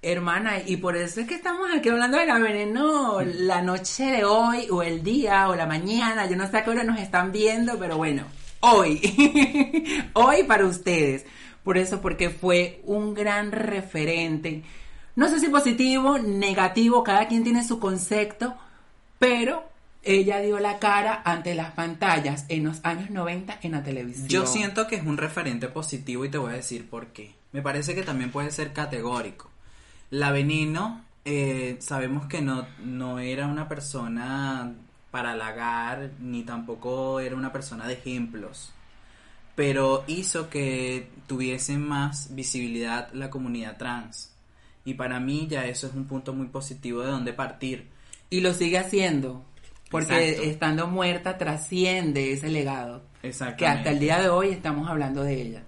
[0.03, 4.25] Hermana, y por eso es que estamos aquí hablando de la veneno la noche de
[4.25, 6.27] hoy, o el día, o la mañana.
[6.27, 8.25] Yo no sé a qué hora nos están viendo, pero bueno,
[8.61, 8.99] hoy.
[10.15, 11.27] hoy para ustedes.
[11.63, 14.63] Por eso, porque fue un gran referente.
[15.17, 18.57] No sé si positivo, negativo, cada quien tiene su concepto,
[19.19, 19.69] pero
[20.03, 24.29] ella dio la cara ante las pantallas en los años 90 en la televisión.
[24.29, 27.35] Yo siento que es un referente positivo y te voy a decir por qué.
[27.53, 29.50] Me parece que también puede ser categórico.
[30.11, 34.75] La Veneno, eh, sabemos que no, no era una persona
[35.11, 38.73] para halagar, ni tampoco era una persona de ejemplos,
[39.55, 44.33] pero hizo que tuviese más visibilidad la comunidad trans.
[44.85, 47.89] Y para mí ya eso es un punto muy positivo de donde partir.
[48.31, 49.45] Y lo sigue haciendo.
[49.91, 50.51] Porque Exacto.
[50.51, 53.03] estando muerta trasciende ese legado.
[53.21, 55.63] Que hasta el día de hoy estamos hablando de ella.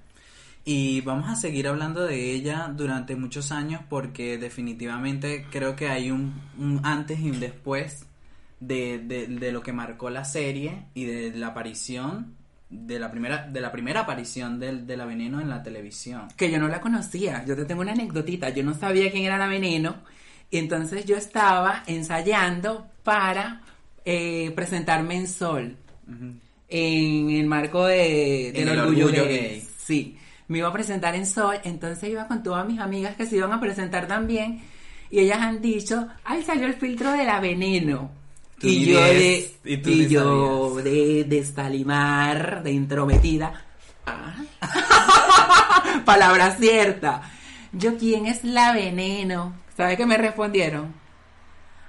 [0.64, 6.10] Y vamos a seguir hablando de ella durante muchos años porque definitivamente creo que hay
[6.12, 8.06] un, un antes y un después
[8.60, 12.36] de, de- de lo que marcó la serie y de la aparición,
[12.70, 16.28] de la primera, de la primera aparición del, de la veneno en la televisión.
[16.36, 17.44] Que yo no la conocía.
[17.44, 18.50] Yo te tengo una anécdotita.
[18.50, 19.96] Yo no sabía quién era la veneno.
[20.48, 23.62] Y entonces yo estaba ensayando para
[24.04, 25.76] eh, presentarme en Sol.
[26.68, 29.38] En el marco de, del En el orgullo, orgullo gay.
[29.38, 29.68] gay.
[29.78, 30.16] Sí.
[30.48, 31.58] Me iba a presentar en Sol.
[31.64, 34.62] Entonces iba con todas mis amigas que se iban a presentar también.
[35.10, 38.10] Y ellas han dicho, ay, salió el filtro de la veneno.
[38.60, 40.84] Y yo de, y yo sabías.
[40.84, 43.64] de destalimar, de intrometida.
[44.06, 44.34] Ah.
[46.04, 47.22] Palabra cierta.
[47.72, 49.54] Yo, ¿quién es la veneno?
[49.76, 50.94] ¿Sabe qué me respondieron?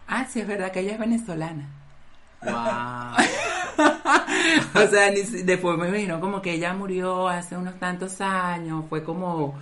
[0.08, 1.70] Ah, sí, es verdad que ella es venezolana.
[2.42, 3.26] Wow.
[4.76, 9.04] o sea, ni después me dijeron como que ella murió hace unos tantos años, fue
[9.04, 9.56] como,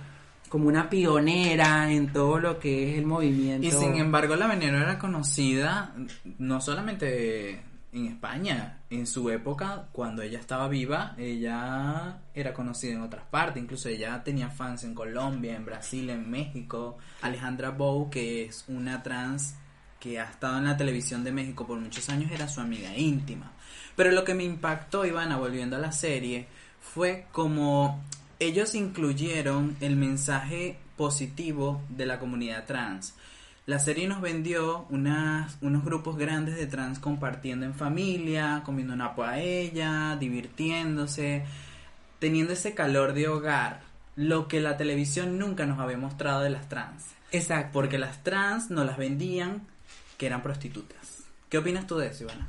[0.48, 3.66] como una pionera en todo lo que es el movimiento.
[3.66, 5.94] Y sin embargo, la veneno era conocida
[6.38, 13.02] no solamente en España, en su época, cuando ella estaba viva, ella era conocida en
[13.02, 16.96] otras partes, incluso ella tenía fans en Colombia, en Brasil, en México.
[17.20, 19.56] Alejandra Bow, que es una trans
[20.00, 23.52] que ha estado en la televisión de México por muchos años, era su amiga íntima.
[23.96, 26.46] Pero lo que me impactó, Ivana, volviendo a la serie,
[26.80, 28.02] fue como
[28.38, 33.14] ellos incluyeron el mensaje positivo de la comunidad trans.
[33.64, 39.14] La serie nos vendió unas, unos grupos grandes de trans compartiendo en familia, comiendo una
[39.14, 41.44] paella, divirtiéndose,
[42.18, 43.82] teniendo ese calor de hogar,
[44.16, 47.04] lo que la televisión nunca nos había mostrado de las trans.
[47.30, 47.70] Exacto.
[47.72, 49.62] Porque las trans nos las vendían
[50.18, 51.22] que eran prostitutas.
[51.48, 52.48] ¿Qué opinas tú de eso, Ivana?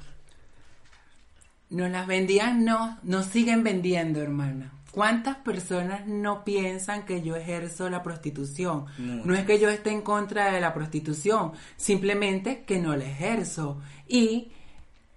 [1.73, 4.71] Nos las vendían, no, nos siguen vendiendo, hermana.
[4.91, 8.85] ¿Cuántas personas no piensan que yo ejerzo la prostitución?
[8.99, 9.25] Muchas.
[9.25, 13.81] No es que yo esté en contra de la prostitución, simplemente que no la ejerzo.
[14.07, 14.51] Y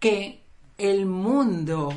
[0.01, 0.45] que
[0.79, 1.93] el mundo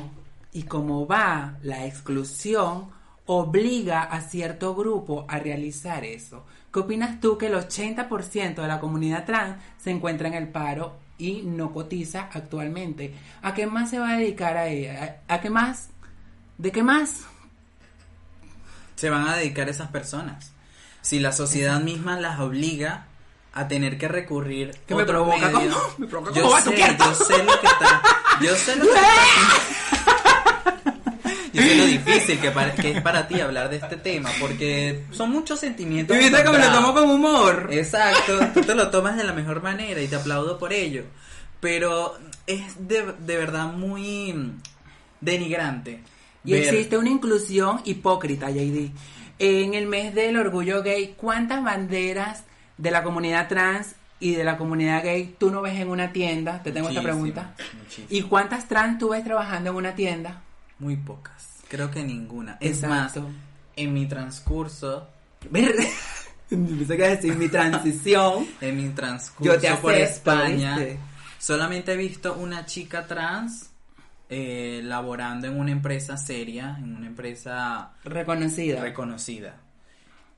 [0.52, 2.90] y cómo va la exclusión
[3.24, 6.44] obliga a cierto grupo a realizar eso.
[6.70, 10.96] ¿Qué opinas tú que el 80% de la comunidad trans se encuentra en el paro
[11.20, 13.14] y no cotiza actualmente?
[13.42, 15.18] ¿A qué más se va a dedicar a ella?
[15.28, 15.90] ¿A, a qué más?
[16.58, 17.20] ¿De qué más?
[18.96, 20.52] Se van a dedicar esas personas.
[21.02, 23.06] Si la sociedad misma las obliga
[23.52, 25.66] a tener que recurrir Que me provoca como-
[25.98, 26.96] me provoca yo como sé, batuquear.
[26.98, 28.02] yo sé lo que está
[28.40, 28.90] yo sé lo que
[29.96, 30.09] está-
[31.60, 35.30] sé lo difícil que, para- que es para ti hablar de este tema porque son
[35.30, 37.68] muchos sentimientos Y viste que me lo tomo con humor.
[37.72, 41.04] Exacto, tú te lo tomas de la mejor manera y te aplaudo por ello.
[41.60, 42.14] Pero
[42.46, 44.52] es de, de verdad muy
[45.20, 46.00] denigrante.
[46.44, 48.90] Y ver- existe una inclusión hipócrita, JD.
[49.38, 52.44] En el mes del orgullo gay, ¿cuántas banderas
[52.78, 56.62] de la comunidad trans y de la comunidad gay tú no ves en una tienda?
[56.62, 57.54] Te tengo esta pregunta.
[57.82, 58.12] muchísimas.
[58.12, 60.42] ¿Y cuántas trans tú ves trabajando en una tienda?
[60.80, 61.60] Muy pocas.
[61.68, 62.56] Creo que ninguna.
[62.60, 63.22] Es Exacto.
[63.22, 63.30] más,
[63.76, 65.08] en mi transcurso,
[66.50, 68.46] Pensé que decir mi transición.
[68.60, 70.98] en mi transcurso Yo te por España, ¿viste?
[71.38, 73.70] solamente he visto una chica trans
[74.28, 78.80] eh, laborando en una empresa seria, en una empresa Reconocida.
[78.82, 79.54] reconocida.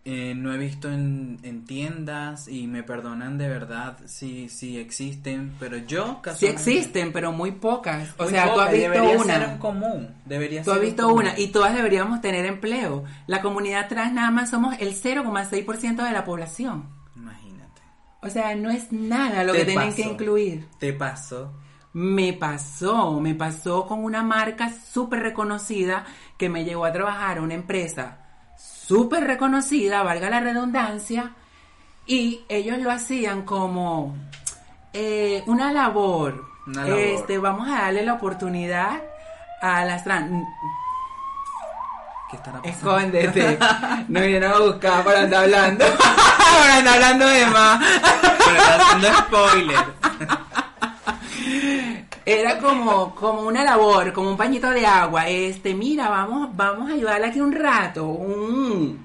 [0.05, 5.55] Eh, no he visto en, en tiendas y me perdonan de verdad si, si existen,
[5.61, 8.09] pero yo sí casualmente- existen, pero muy pocas.
[8.19, 9.35] O Muy sea, tú has visto debería una.
[9.39, 11.19] ser un común, debería Tú ser has un visto común.
[11.21, 13.05] una y todas deberíamos tener empleo.
[13.29, 16.89] La comunidad trans nada más somos el 0,6% de la población.
[17.15, 17.83] Imagínate.
[18.23, 19.97] O sea, no es nada lo Te que tienen pasó.
[19.97, 20.67] que incluir.
[20.81, 21.53] Te paso.
[21.93, 26.07] Me pasó, me pasó con una marca súper reconocida
[26.39, 28.19] que me llevó a trabajar a una empresa
[28.93, 31.31] súper reconocida, valga la redundancia,
[32.07, 34.15] y ellos lo hacían como
[34.93, 36.45] eh, una labor.
[36.67, 36.99] Una labor.
[36.99, 39.01] Este, vamos a darle la oportunidad
[39.63, 40.47] a las trans.
[42.31, 42.99] ¿Qué estará pasando?
[42.99, 43.59] Escóndete.
[44.09, 45.85] No vinieron a buscar para andar hablando.
[46.39, 47.85] para andar hablando de más.
[48.45, 49.85] Pero está haciendo spoiler.
[52.25, 55.29] Era como, como una labor, como un pañito de agua.
[55.29, 58.07] Este, mira, vamos, vamos a ayudarle aquí un rato.
[58.07, 59.05] Un,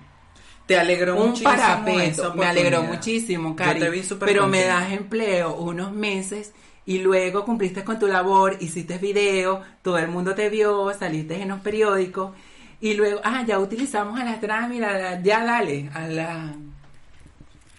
[0.66, 2.34] Te alegró un muchísimo parapeto.
[2.36, 3.80] Me alegró muchísimo, Yo Cari.
[3.80, 6.54] te vi súper Pero me das empleo unos meses
[6.86, 11.50] y luego cumpliste con tu labor, hiciste video, todo el mundo te vio, saliste en
[11.50, 12.32] los periódicos
[12.80, 16.54] y luego, ah, ya utilizamos a las trans, mira, ya dale a la,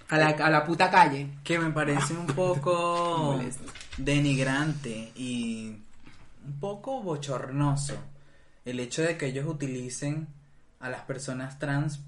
[0.08, 1.28] a la, a la puta calle.
[1.44, 3.72] Que me parece un poco Molesto.
[3.98, 5.76] Denigrante y
[6.46, 7.94] un poco bochornoso
[8.64, 10.28] el hecho de que ellos utilicen
[10.80, 12.00] a las personas trans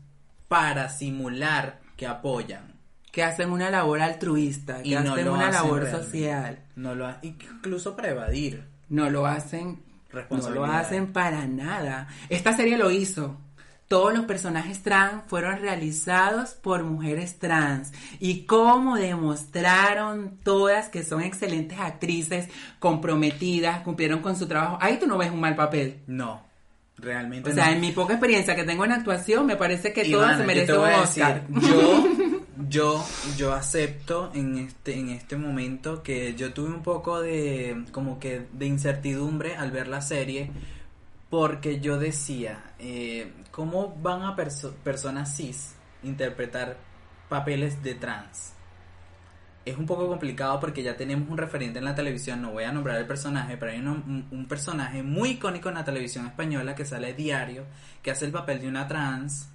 [0.48, 2.74] para simular que apoyan.
[3.12, 6.06] Que hacen una labor altruista, que Y no hacen lo una hacen labor realmente.
[6.06, 6.58] social.
[6.76, 8.64] No lo ha- incluso para evadir.
[8.88, 9.82] No lo hacen,
[10.30, 12.08] no lo hacen para nada.
[12.28, 13.36] Esta serie lo hizo.
[13.90, 21.22] Todos los personajes trans fueron realizados por mujeres trans y cómo demostraron todas que son
[21.22, 22.46] excelentes actrices,
[22.78, 24.78] comprometidas, cumplieron con su trabajo.
[24.80, 26.02] Ahí tú no ves un mal papel.
[26.06, 26.40] No,
[26.98, 30.38] realmente O sea, en mi poca experiencia que tengo en actuación, me parece que todas
[30.38, 31.48] se merecen un Oscar.
[31.48, 32.04] decir, yo,
[32.68, 33.04] yo,
[33.36, 38.46] yo acepto en este, en este momento que yo tuve un poco de, como que
[38.52, 40.52] de incertidumbre al ver la serie,
[41.30, 46.76] porque yo decía, eh, ¿cómo van a perso- personas cis interpretar
[47.28, 48.52] papeles de trans?
[49.64, 52.72] Es un poco complicado porque ya tenemos un referente en la televisión, no voy a
[52.72, 56.84] nombrar el personaje, pero hay un, un- personaje muy icónico en la televisión española que
[56.84, 57.64] sale diario,
[58.02, 59.48] que hace el papel de una trans,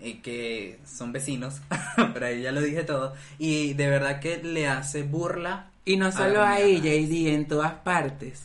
[0.00, 1.62] eh, que son vecinos,
[2.12, 5.70] pero ahí ya lo dije todo, y de verdad que le hace burla.
[5.84, 7.08] Y no a solo la ahí, comunidad.
[7.08, 8.42] JD, en todas partes.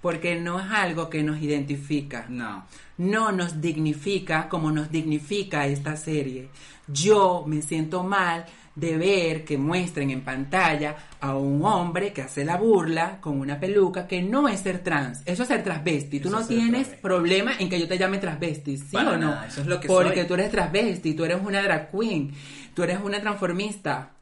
[0.00, 2.26] Porque no es algo que nos identifica.
[2.28, 2.66] No,
[2.98, 6.48] No nos dignifica como nos dignifica esta serie.
[6.86, 8.44] Yo me siento mal
[8.76, 13.58] de ver que muestren en pantalla a un hombre que hace la burla con una
[13.58, 15.20] peluca que no es ser trans.
[15.26, 16.20] Eso es ser transvesti.
[16.20, 17.02] Tú Eso no tienes transvesti.
[17.02, 19.30] problema en que yo te llame transvesti, ¿sí Para o no?
[19.30, 20.26] nada, eso es lo que Porque soy.
[20.28, 22.32] tú eres transvesti, tú eres una drag queen,
[22.72, 24.12] tú eres una transformista.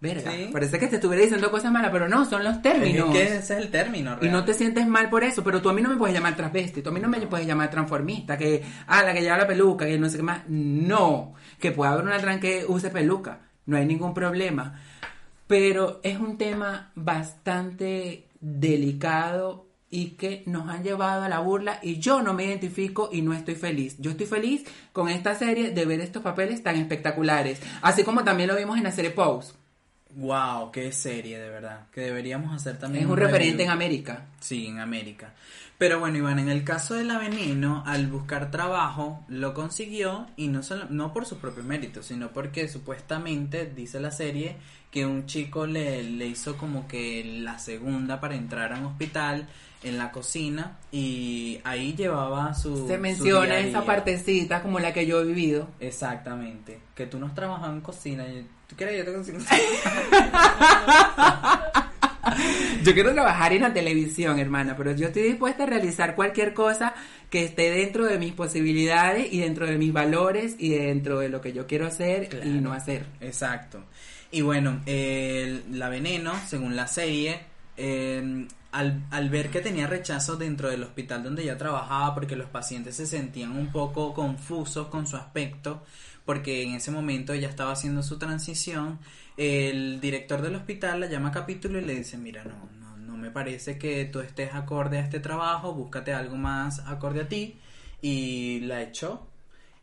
[0.00, 0.50] Verga, Sí.
[0.52, 3.10] parece que te estuviera diciendo cosas malas, pero no, son los es términos.
[3.12, 4.18] que ese es el término.
[4.20, 4.44] Y no real.
[4.44, 6.90] te sientes mal por eso, pero tú a mí no me puedes llamar transvesti, tú
[6.90, 9.98] a mí no me puedes llamar transformista, que, ah, la que lleva la peluca, que
[9.98, 10.42] no sé qué más.
[10.48, 14.80] No, que pueda haber una trans que use peluca, no hay ningún problema.
[15.46, 21.98] Pero es un tema bastante delicado y que nos han llevado a la burla y
[22.00, 23.96] yo no me identifico y no estoy feliz.
[23.98, 28.48] Yo estoy feliz con esta serie de ver estos papeles tan espectaculares, así como también
[28.48, 29.54] lo vimos en la serie Pose.
[30.16, 31.88] Wow, qué serie, de verdad.
[31.92, 33.04] Que deberíamos hacer también.
[33.04, 34.24] Es un referente en América.
[34.40, 35.34] Sí, en América.
[35.76, 40.48] Pero bueno, Iván, en el caso de la Veneno, al buscar trabajo, lo consiguió y
[40.48, 44.56] no, solo, no por sus propios méritos, sino porque supuestamente dice la serie
[44.90, 49.46] que un chico le, le hizo como que la segunda para entrar a un hospital
[49.82, 52.88] en la cocina y ahí llevaba su...
[52.88, 55.68] Se su menciona esa partecita como la que yo he vivido.
[55.78, 56.80] Exactamente.
[56.94, 58.24] Que tú no has trabajado en cocina.
[58.66, 58.98] ¿Tú quieres?
[58.98, 59.38] Yo te consigo.
[62.82, 66.94] Yo quiero trabajar en la televisión, hermana, pero yo estoy dispuesta a realizar cualquier cosa
[67.30, 71.40] que esté dentro de mis posibilidades y dentro de mis valores y dentro de lo
[71.40, 73.06] que yo quiero hacer y no hacer.
[73.20, 73.84] Exacto.
[74.30, 77.40] Y bueno, el- la veneno, según la serie,
[77.76, 82.48] eh, al, al ver que tenía rechazo dentro del hospital donde ella trabajaba, porque los
[82.50, 85.84] pacientes se sentían un poco confusos con su aspecto,
[86.26, 88.98] porque en ese momento ella estaba haciendo su transición,
[89.38, 93.16] el director del hospital la llama a capítulo y le dice, mira, no, no, no
[93.16, 97.56] me parece que tú estés acorde a este trabajo, búscate algo más acorde a ti,
[98.02, 99.26] y la echó.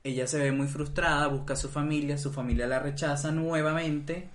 [0.03, 4.27] Ella se ve muy frustrada, busca a su familia, su familia la rechaza nuevamente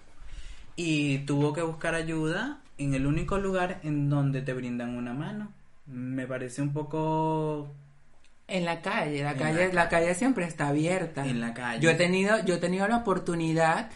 [0.77, 5.53] y tuvo que buscar ayuda en el único lugar en donde te brindan una mano.
[5.87, 7.71] Me parece un poco
[8.49, 11.25] En la calle, la En calle, la la calle siempre está abierta.
[11.27, 11.81] en la calle.
[11.81, 13.91] Yo he tenido, yo he tenido la oportunidad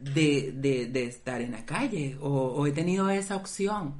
[0.00, 3.94] de, de, de estar en la calle o, o he tenido esa opción,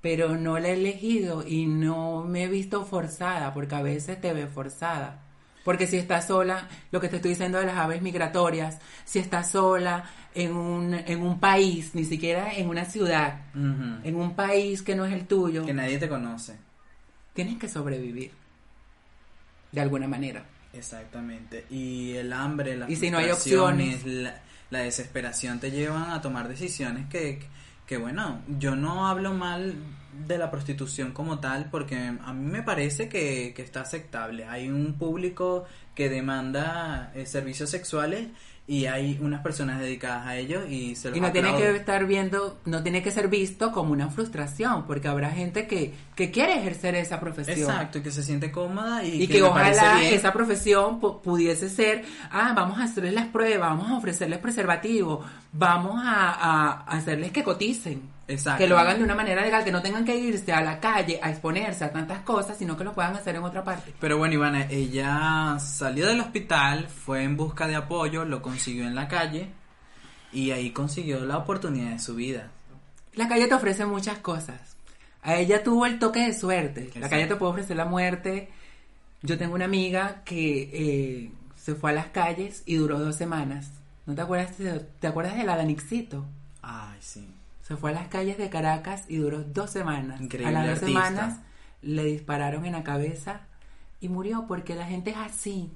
[0.00, 4.32] pero no la he elegido y no me he visto forzada porque a veces te
[4.32, 5.18] ves forzada.
[5.64, 9.52] Porque si estás sola, lo que te estoy diciendo de las aves migratorias, si estás
[9.52, 14.96] sola en un, en un país, ni siquiera en una ciudad, en un país que
[14.96, 16.56] no es el tuyo, que nadie te conoce.
[17.32, 18.32] tienes que sobrevivir.
[19.72, 20.44] De alguna manera.
[20.72, 21.66] Exactamente.
[21.70, 24.04] Y el hambre, las Y si no hay opciones.
[24.06, 27.40] la, la desesperación te llevan a tomar decisiones que,
[27.86, 29.74] que, bueno, yo no hablo mal
[30.26, 34.44] de la prostitución como tal porque a mí me parece que, que está aceptable.
[34.44, 35.64] Hay un público
[35.94, 38.28] que demanda eh, servicios sexuales
[38.66, 42.06] y hay unas personas dedicadas a ellos y se los Y no tiene que estar
[42.06, 46.58] viendo, no tiene que ser visto como una frustración, porque habrá gente que, que quiere
[46.58, 47.58] ejercer esa profesión.
[47.58, 50.14] Exacto, y que se siente cómoda y, Y que, ojalá bien.
[50.14, 55.24] esa profesión pu- pudiese ser, ah, vamos a hacerles las pruebas, vamos a ofrecerles preservativo,
[55.52, 58.02] vamos a, a hacerles que coticen.
[58.28, 58.58] Exacto.
[58.58, 61.18] Que lo hagan de una manera legal, que no tengan que irse a la calle
[61.22, 63.92] a exponerse a tantas cosas, sino que lo puedan hacer en otra parte.
[64.00, 68.94] Pero bueno, Ivana, ella salió del hospital, fue en busca de apoyo, lo consiguió en
[68.94, 69.50] la calle
[70.32, 72.50] y ahí consiguió la oportunidad de su vida.
[73.14, 74.76] La calle te ofrece muchas cosas.
[75.22, 76.90] A ella tuvo el toque de suerte.
[76.98, 78.50] La calle te puede ofrecer la muerte.
[79.22, 83.70] Yo tengo una amiga que eh, se fue a las calles y duró dos semanas.
[84.06, 84.56] ¿No te acuerdas
[84.98, 86.26] te acuerdas de la Danixito?
[86.60, 87.31] Ay, sí.
[87.62, 90.20] Se fue a las calles de Caracas y duró dos semanas.
[90.20, 91.06] Increíble a las dos artista.
[91.06, 91.40] semanas
[91.80, 93.40] le dispararon en la cabeza
[94.00, 95.70] y murió porque la gente es así.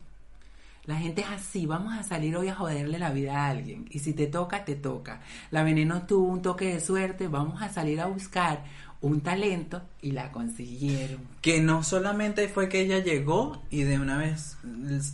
[0.85, 1.67] La gente es así.
[1.67, 3.87] Vamos a salir hoy a joderle la vida a alguien.
[3.91, 5.21] Y si te toca, te toca.
[5.51, 7.27] La veneno tuvo un toque de suerte.
[7.27, 8.65] Vamos a salir a buscar
[9.01, 11.21] un talento y la consiguieron.
[11.41, 14.59] Que no solamente fue que ella llegó y de una vez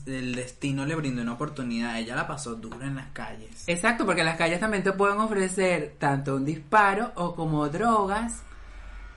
[0.07, 3.65] el, destino le brindó una oportunidad, ella la pasó dura en las calles.
[3.67, 8.43] Exacto, porque las calles también te pueden ofrecer tanto un disparo o como drogas,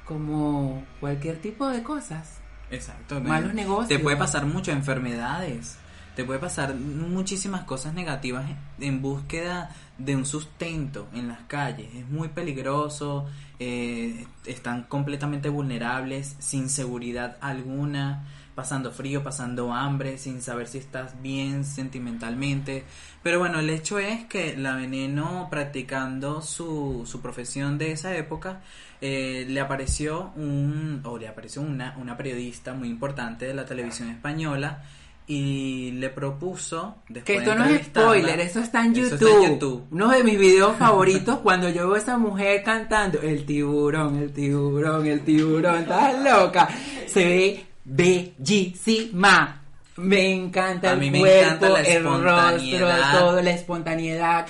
[0.05, 2.39] como cualquier tipo de cosas.
[2.71, 3.21] Exacto.
[3.21, 3.87] Malos negocios.
[3.87, 5.77] Te puede pasar muchas enfermedades.
[6.15, 8.45] Te puede pasar muchísimas cosas negativas
[8.79, 11.93] en búsqueda de un sustento en las calles.
[11.93, 13.25] Es muy peligroso.
[13.59, 21.21] eh, están completamente vulnerables, sin seguridad alguna, pasando frío, pasando hambre, sin saber si estás
[21.21, 22.85] bien sentimentalmente.
[23.21, 28.61] Pero bueno, el hecho es que la veneno practicando su, su profesión de esa época,
[29.01, 34.09] eh, le apareció un, o le apareció una, una periodista muy importante de la televisión
[34.09, 34.83] española
[35.27, 39.27] y le propuso Que después esto de no es spoiler, eso está en Eso YouTube.
[39.29, 39.83] está en YouTube.
[39.91, 44.31] Uno de mis videos favoritos cuando yo veo a esa mujer cantando el tiburón, el
[44.33, 46.69] tiburón, el tiburón, estás loca.
[47.07, 49.61] Se ve bellísima.
[49.97, 52.87] Me encanta A el mí me cuerpo, encanta la el rostro,
[53.19, 54.45] todo, la espontaneidad.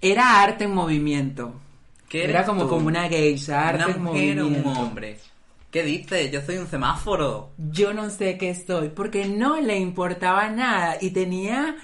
[0.00, 1.54] Era arte en movimiento.
[2.08, 2.68] ¿Qué Era como, tú?
[2.70, 4.80] como una geisha, arte Una en mujer o un movimiento.
[4.80, 5.18] hombre.
[5.72, 6.30] ¿Qué dices?
[6.30, 7.52] Yo soy un semáforo.
[7.56, 11.74] yo no sé qué estoy, porque no le importaba nada y tenía,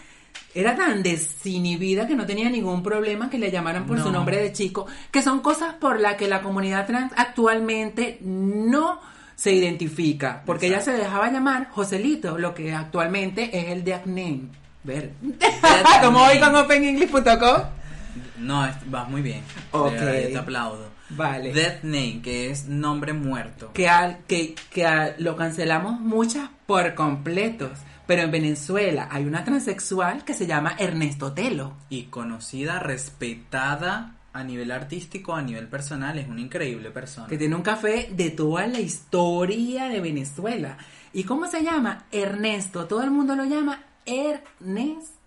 [0.55, 4.13] era tan desinhibida que no tenía ningún problema que le llamaran por su No.
[4.19, 9.01] nombre de chico, que son cosas por las que la comunidad trans actualmente no
[9.35, 14.41] se identifica, porque ella se dejaba llamar Joselito, lo que actualmente es el de acné.
[14.85, 15.13] Ver.
[16.03, 17.63] Como hoy con OpenEnglish.com.
[18.39, 19.43] No, vas muy bien.
[19.71, 19.93] Ok.
[19.97, 20.89] te aplaudo.
[21.11, 21.53] Vale.
[21.53, 23.73] Death Name, que es nombre muerto.
[23.73, 27.71] que, al- que, que a- lo cancelamos muchas por completos.
[28.07, 31.75] Pero en Venezuela hay una transexual que se llama Ernesto Telo.
[31.91, 37.27] Y conocida, respetada a nivel artístico, a nivel personal, es una increíble persona.
[37.27, 40.79] que tiene un café de toda la historia de Venezuela.
[41.13, 42.05] ¿Y cómo se llama?
[42.13, 42.87] Ernesto.
[42.87, 45.18] Todo el mundo lo llama Ernesto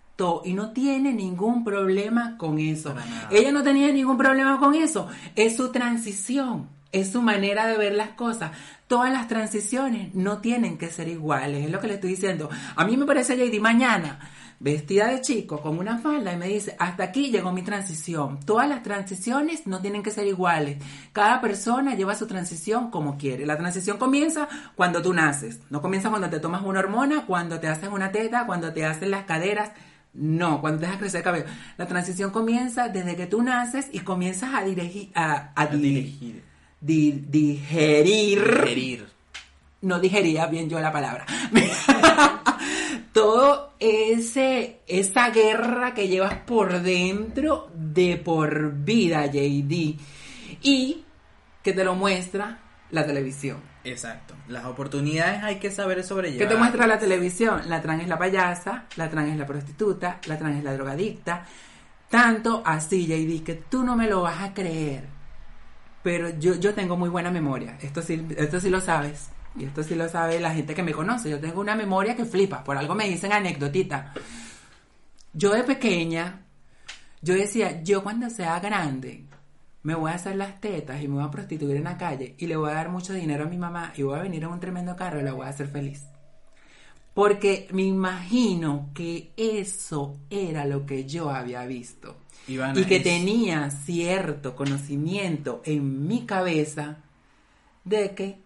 [0.43, 2.93] y no tiene ningún problema con eso.
[3.29, 5.07] Ella no tenía ningún problema con eso.
[5.35, 8.51] Es su transición, es su manera de ver las cosas.
[8.87, 12.49] Todas las transiciones no tienen que ser iguales, es lo que le estoy diciendo.
[12.75, 14.19] A mí me parece JD mañana
[14.61, 18.39] vestida de chico con una falda y me dice, hasta aquí llegó mi transición.
[18.45, 20.77] Todas las transiciones no tienen que ser iguales.
[21.13, 23.47] Cada persona lleva su transición como quiere.
[23.47, 25.59] La transición comienza cuando tú naces.
[25.71, 29.09] No comienza cuando te tomas una hormona, cuando te haces una teta, cuando te hacen
[29.09, 29.71] las caderas.
[30.13, 31.45] No, cuando dejas crecer el cabello.
[31.77, 35.77] La transición comienza desde que tú naces y comienzas a dirigir, a, a A di-
[35.81, 36.43] dirigir.
[36.81, 39.07] di- digerir Digerir.
[39.81, 41.25] no digería bien yo la palabra.
[43.13, 49.97] Todo ese esa guerra que llevas por dentro de por vida, JD,
[50.61, 51.03] y
[51.63, 52.59] que te lo muestra
[52.91, 53.57] la televisión.
[53.83, 54.35] Exacto.
[54.47, 56.47] Las oportunidades hay que saber ¿Qué sobrellevar.
[56.47, 57.61] te muestra la televisión?
[57.67, 61.45] La trans es la payasa, la trans es la prostituta, la trans es la drogadicta.
[62.09, 65.05] Tanto así, JD, que tú no me lo vas a creer.
[66.03, 67.77] Pero yo, yo tengo muy buena memoria.
[67.81, 69.29] Esto sí, esto sí lo sabes.
[69.57, 71.29] Y esto sí lo sabe la gente que me conoce.
[71.29, 72.63] Yo tengo una memoria que flipa.
[72.63, 74.13] Por algo me dicen anecdotita.
[75.33, 76.41] Yo de pequeña,
[77.21, 79.25] yo decía, yo cuando sea grande,
[79.83, 82.47] me voy a hacer las tetas y me voy a prostituir en la calle y
[82.47, 84.59] le voy a dar mucho dinero a mi mamá y voy a venir en un
[84.59, 86.03] tremendo carro y la voy a hacer feliz.
[87.13, 92.15] Porque me imagino que eso era lo que yo había visto.
[92.47, 96.97] Ivana, y que es- tenía cierto conocimiento en mi cabeza
[97.83, 98.39] de que,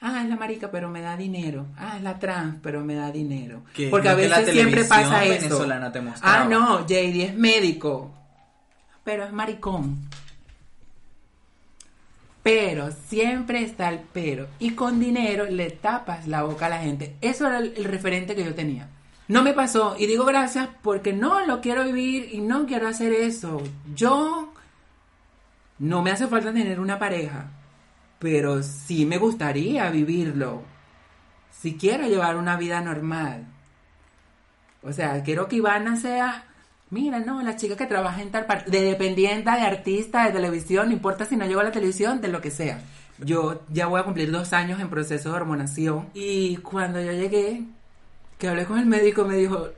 [0.00, 1.66] ah, es la marica, pero me da dinero.
[1.76, 3.62] Ah, es la trans, pero me da dinero.
[3.90, 5.42] Porque a veces siempre pasa eso.
[5.48, 6.42] venezolana te mostraba.
[6.44, 8.12] Ah, no, JD es médico,
[9.04, 10.00] pero es maricón.
[12.44, 14.48] Pero siempre está el pero.
[14.58, 17.16] Y con dinero le tapas la boca a la gente.
[17.22, 18.90] Eso era el, referente que yo tenía.
[19.28, 19.96] No me pasó.
[19.98, 23.62] Y digo gracias porque no lo quiero vivir y no quiero hacer eso.
[23.94, 24.52] Yo
[25.78, 27.46] no me hace falta tener una pareja.
[28.18, 30.64] Pero sí me gustaría vivirlo.
[31.50, 33.46] Si quiero llevar una vida normal.
[34.82, 36.44] O sea, quiero que Ivana sea,
[36.90, 40.88] mira, no, la chica que trabaja en tal parte, de dependiente, de artista, de televisión,
[40.88, 42.80] no importa si no llego a la televisión, de lo que sea.
[43.18, 47.64] Yo ya voy a cumplir dos años en proceso de hormonación y cuando yo llegué,
[48.38, 49.68] que hablé con el médico, me dijo,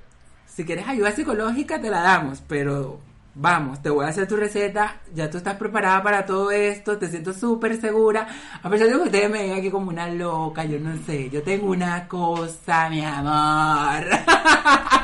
[0.47, 3.01] si quieres ayuda psicológica te la damos, pero
[3.39, 7.07] vamos, te voy a hacer tu receta, ya tú estás preparada para todo esto, te
[7.09, 8.27] siento súper segura,
[8.63, 11.43] a pesar de que ustedes me ven aquí como una loca, yo no sé, yo
[11.43, 14.07] tengo una cosa, mi amor.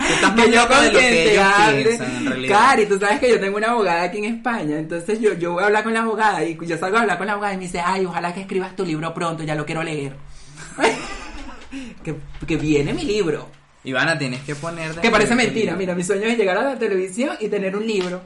[0.08, 1.82] estás que yo loca de lo que ellos consenteable.
[1.82, 2.58] piensan, en realidad.
[2.58, 5.62] Cari, tú sabes que yo tengo una abogada aquí en España, entonces yo, yo voy
[5.62, 7.64] a hablar con la abogada y yo salgo a hablar con la abogada y me
[7.64, 10.16] dice, ay, ojalá que escribas tu libro pronto, ya lo quiero leer.
[12.02, 12.16] que,
[12.46, 13.61] que viene mi libro.
[13.84, 14.92] Ivana, tienes que poner...
[14.96, 18.22] Que parece mentira, mira, mi sueño es llegar a la televisión y tener un libro.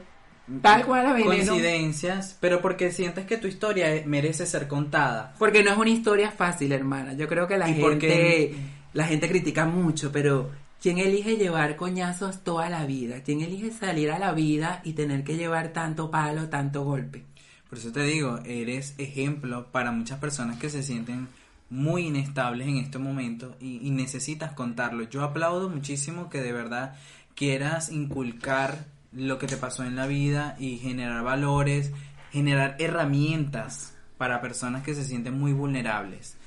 [0.61, 1.31] Tal cual a veneno.
[1.31, 5.33] Coincidencias, pero porque sientes que tu historia merece ser contada.
[5.37, 7.13] Porque no es una historia fácil, hermana.
[7.13, 8.55] Yo creo que la ¿Y gente,
[8.93, 10.49] la gente critica mucho, pero
[10.81, 13.23] ¿quién elige llevar coñazos toda la vida?
[13.25, 17.25] ¿Quién elige salir a la vida y tener que llevar tanto palo, tanto golpe?
[17.69, 21.27] Por eso te digo, eres ejemplo para muchas personas que se sienten
[21.69, 25.03] muy inestables en este momento y, y necesitas contarlo.
[25.03, 26.95] Yo aplaudo muchísimo que de verdad
[27.35, 31.91] quieras inculcar lo que te pasó en la vida y generar valores,
[32.31, 36.37] generar herramientas para personas que se sienten muy vulnerables.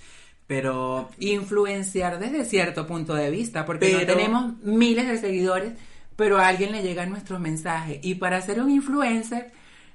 [0.47, 5.75] Pero Influenciar desde cierto punto de vista, porque no tenemos miles de seguidores,
[6.17, 8.01] pero a alguien le llegan nuestros mensajes.
[8.03, 9.53] Y para ser un influencer,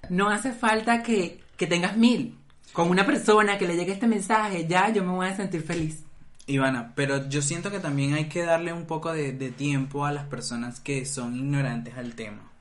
[0.10, 2.38] no hace falta que, que tengas mil.
[2.76, 6.04] Con una persona que le llegue este mensaje, ya yo me voy a sentir feliz.
[6.46, 10.12] Ivana, pero yo siento que también hay que darle un poco de, de tiempo a
[10.12, 12.52] las personas que son ignorantes al tema.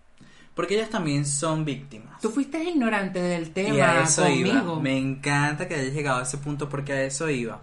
[0.55, 2.21] Porque ellas también son víctimas.
[2.21, 4.51] Tú fuiste ignorante del tema y a eso conmigo.
[4.51, 4.81] iba.
[4.81, 7.63] Me encanta que hayas llegado a ese punto porque a eso iba.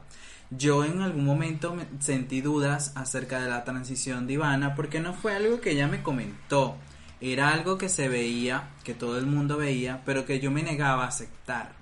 [0.49, 5.14] Yo en algún momento me sentí dudas acerca de la transición de Ivana porque no
[5.14, 6.76] fue algo que ella me comentó.
[7.22, 11.06] Era algo que se veía, que todo el mundo veía, pero que yo me negaba
[11.06, 11.80] a aceptar.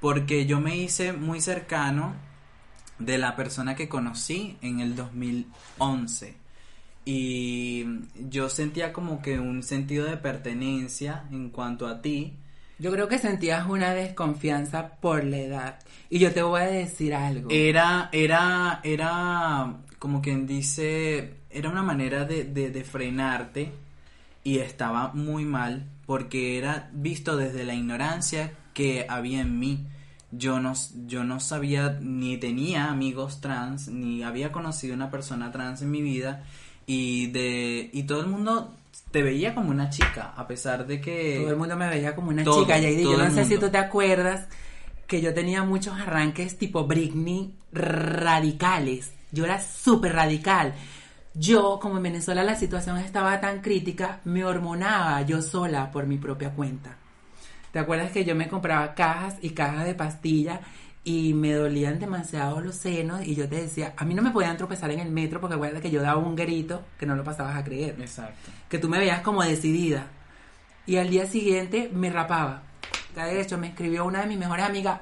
[0.00, 2.14] Porque yo me hice muy cercano
[2.98, 6.36] de la persona que conocí en el 2011.
[7.04, 7.84] Y
[8.28, 12.34] yo sentía como que un sentido de pertenencia en cuanto a ti.
[12.78, 15.78] Yo creo que sentías una desconfianza por la edad.
[16.10, 17.48] Y yo te voy a decir algo.
[17.50, 23.72] Era, era, era, como quien dice, era una manera de, de, de frenarte
[24.46, 29.86] y estaba muy mal porque era visto desde la ignorancia que había en mí.
[30.30, 30.74] Yo no,
[31.06, 36.02] yo no sabía ni tenía amigos trans, ni había conocido una persona trans en mi
[36.02, 36.44] vida
[36.84, 38.74] y de y todo el mundo
[39.10, 42.28] te veía como una chica, a pesar de que Todo el mundo me veía como
[42.28, 42.78] una Todo, chica.
[42.78, 44.46] Y yo no sé si tú te acuerdas
[45.06, 49.12] que yo tenía muchos arranques tipo Britney radicales.
[49.32, 50.74] Yo era súper radical.
[51.32, 56.18] Yo, como en Venezuela la situación estaba tan crítica, me hormonaba yo sola por mi
[56.18, 56.98] propia cuenta.
[57.76, 60.60] ¿Te acuerdas que yo me compraba cajas y cajas de pastillas
[61.04, 64.56] y me dolían demasiado los senos y yo te decía, a mí no me podían
[64.56, 67.54] tropezar en el metro porque acuérdate que yo daba un grito que no lo pasabas
[67.54, 68.50] a creer Exacto.
[68.70, 70.06] que tú me veías como decidida.
[70.86, 72.62] Y al día siguiente me rapaba.
[73.14, 75.00] De hecho, me escribió una de mis mejores amigas,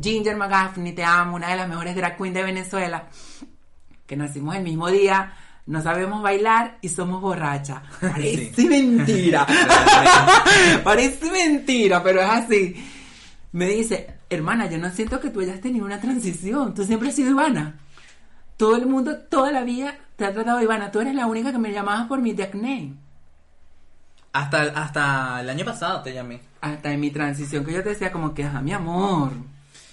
[0.00, 3.08] Ginger McGaffney, te amo, una de las mejores drag queens de Venezuela,
[4.06, 5.32] que nacimos el mismo día,
[5.66, 7.82] no sabemos bailar y somos borrachas.
[8.00, 8.66] Parece Sí.
[8.68, 9.46] mentira.
[10.84, 12.74] Parece mentira, pero es así.
[13.52, 16.74] Me dice, hermana, yo no siento que tú hayas tenido una transición.
[16.74, 17.76] Tú siempre has sido Ivana.
[18.56, 20.90] Todo el mundo, toda la vida te ha tratado de Ivana.
[20.90, 22.94] Tú eres la única que me llamabas por mi name.
[24.32, 26.40] Hasta, hasta el año pasado te llamé.
[26.62, 29.32] Hasta en mi transición que yo te decía como que, ajá, mi amor.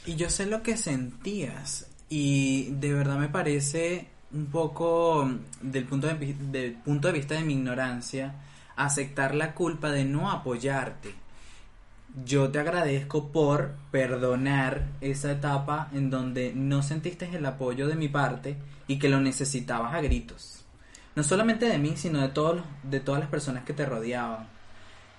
[0.05, 1.88] Y yo sé lo que sentías.
[2.09, 5.30] Y de verdad me parece un poco
[5.61, 8.36] del punto de, del punto de vista de mi ignorancia
[8.75, 11.13] aceptar la culpa de no apoyarte.
[12.25, 18.07] Yo te agradezco por perdonar esa etapa en donde no sentiste el apoyo de mi
[18.07, 18.57] parte
[18.88, 20.63] y que lo necesitabas a gritos.
[21.15, 24.47] No solamente de mí, sino de todos de todas las personas que te rodeaban.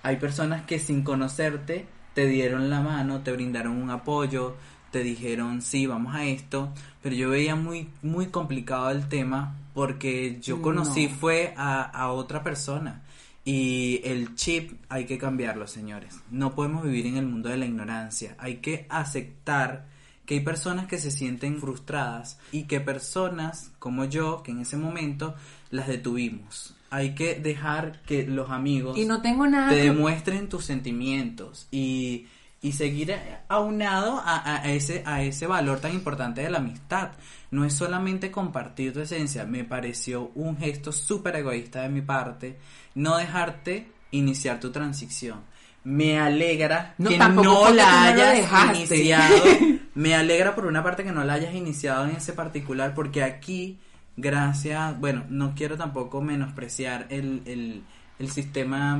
[0.03, 4.55] Hay personas que sin conocerte te dieron la mano, te brindaron un apoyo,
[4.91, 6.69] te dijeron sí, vamos a esto,
[7.01, 11.15] pero yo veía muy muy complicado el tema porque yo conocí No.
[11.15, 13.01] fue a, a otra persona
[13.45, 16.19] y el chip hay que cambiarlo, señores.
[16.29, 18.35] No podemos vivir en el mundo de la ignorancia.
[18.37, 19.85] Hay que aceptar
[20.27, 24.77] que hay personas que se sienten frustradas y que personas como yo, que en ese
[24.77, 25.33] momento
[25.71, 26.75] las detuvimos.
[26.91, 31.67] Hay que dejar que los amigos Y no tengo nada te que- demuestren tus sentimientos
[31.71, 32.27] y,
[32.61, 33.15] y seguir
[33.47, 37.11] aunado a, a- ese, a ese valor tan importante de la amistad.
[37.49, 42.57] No es solamente compartir tu esencia, me pareció un gesto súper egoísta de mi parte
[42.95, 45.39] no dejarte iniciar tu transición.
[45.83, 49.35] Me alegra No, que no la hayas iniciado.
[49.95, 53.79] Me alegra por una parte que no la hayas iniciado en ese particular, porque aquí,
[54.15, 57.83] gracias, bueno, no quiero tampoco menospreciar el, el,
[58.19, 58.97] el sistema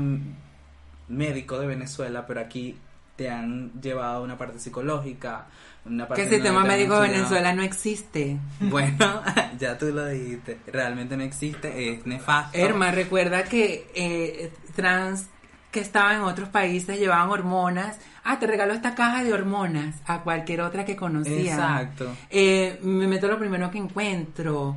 [1.07, 2.77] médico de Venezuela, pero aquí
[3.15, 5.47] te han llevado a una parte psicológica,
[5.85, 8.37] una parte Que el sistema médico de Venezuela no existe.
[8.59, 9.21] Bueno,
[9.59, 12.57] ya tú lo dijiste, realmente no existe, es nefasto.
[12.57, 15.27] Herma, recuerda que eh, trans
[15.71, 17.97] que estaban en otros países llevaban hormonas.
[18.23, 21.53] Ah, te regaló esta caja de hormonas a cualquier otra que conocía.
[21.53, 22.13] Exacto.
[22.29, 24.75] Eh, me meto lo primero que encuentro.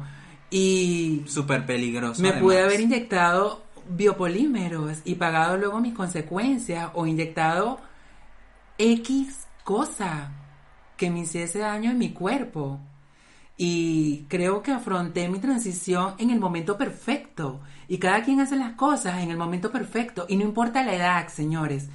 [0.50, 2.22] Y Súper peligroso.
[2.22, 7.80] me pude haber inyectado biopolímeros y pagado luego mis consecuencias o inyectado
[8.78, 10.32] X cosa
[10.96, 12.80] que me hiciese daño en mi cuerpo.
[13.56, 17.60] Y creo que afronté mi transición en el momento perfecto.
[17.86, 20.26] Y cada quien hace las cosas en el momento perfecto.
[20.28, 21.88] Y no importa la edad, señores.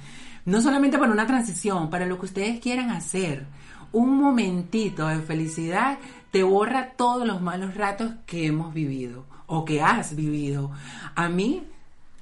[0.46, 3.46] No solamente para una transición, para lo que ustedes quieran hacer.
[3.92, 5.98] Un momentito de felicidad
[6.30, 10.70] te borra todos los malos ratos que hemos vivido o que has vivido.
[11.14, 11.64] A mí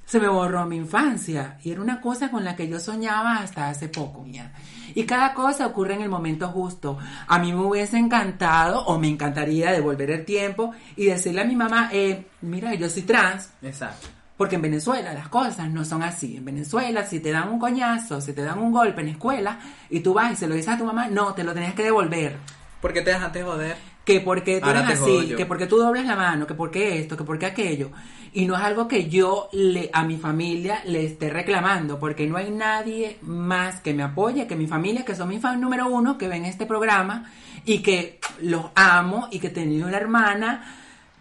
[0.09, 3.69] se me borró mi infancia y era una cosa con la que yo soñaba hasta
[3.69, 4.23] hace poco.
[4.23, 4.51] mía.
[4.95, 6.97] Y cada cosa ocurre en el momento justo.
[7.27, 11.55] A mí me hubiese encantado o me encantaría devolver el tiempo y decirle a mi
[11.55, 14.07] mamá, eh, mira, yo soy trans, Exacto.
[14.35, 16.37] porque en Venezuela las cosas no son así.
[16.37, 19.59] En Venezuela, si te dan un coñazo, si te dan un golpe en la escuela
[19.91, 21.83] y tú vas y se lo dices a tu mamá, no, te lo tenías que
[21.83, 22.35] devolver.
[22.81, 23.77] ¿Por qué te dejaste joder?
[24.09, 27.15] Que porque tú Ahora eres así, que porque tú doblas la mano, que porque esto,
[27.15, 27.91] que porque aquello.
[28.33, 32.37] Y no es algo que yo le, a mi familia le esté reclamando, porque no
[32.37, 36.17] hay nadie más que me apoye que mi familia, que son mi fan número uno,
[36.17, 37.29] que ven este programa
[37.65, 40.63] y que los amo y que tenía una hermana,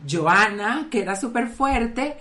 [0.09, 2.17] Joana, que era súper fuerte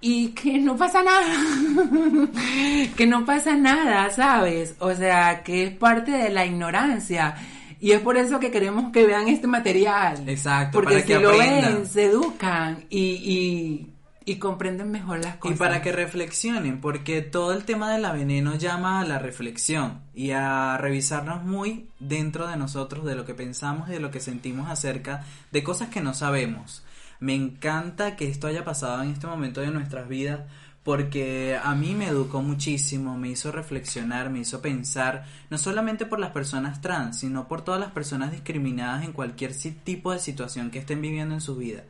[0.00, 1.26] y que no pasa nada.
[2.96, 4.76] que no pasa nada, ¿sabes?
[4.78, 7.34] O sea, que es parte de la ignorancia.
[7.80, 10.28] Y es por eso que queremos que vean este material.
[10.28, 11.74] Exacto, Porque para si que lo aprendan.
[11.76, 13.92] ven, se educan y, y,
[14.30, 15.58] y comprenden mejor las Y cosas.
[15.58, 20.32] para que reflexionen, porque todo el tema de la veneno llama a la reflexión y
[20.32, 24.68] a revisarnos muy dentro de nosotros de lo que pensamos y de lo que sentimos
[24.70, 26.84] acerca de cosas que no sabemos.
[27.18, 30.40] Me encanta que esto haya pasado en este momento de nuestras vidas
[30.82, 36.18] porque a mí me educó muchísimo, me hizo reflexionar, me hizo pensar, no solamente por
[36.18, 39.54] las personas trans, sino por todas las personas discriminadas en cualquier
[39.84, 41.84] tipo de situación que estén viviendo en su vida.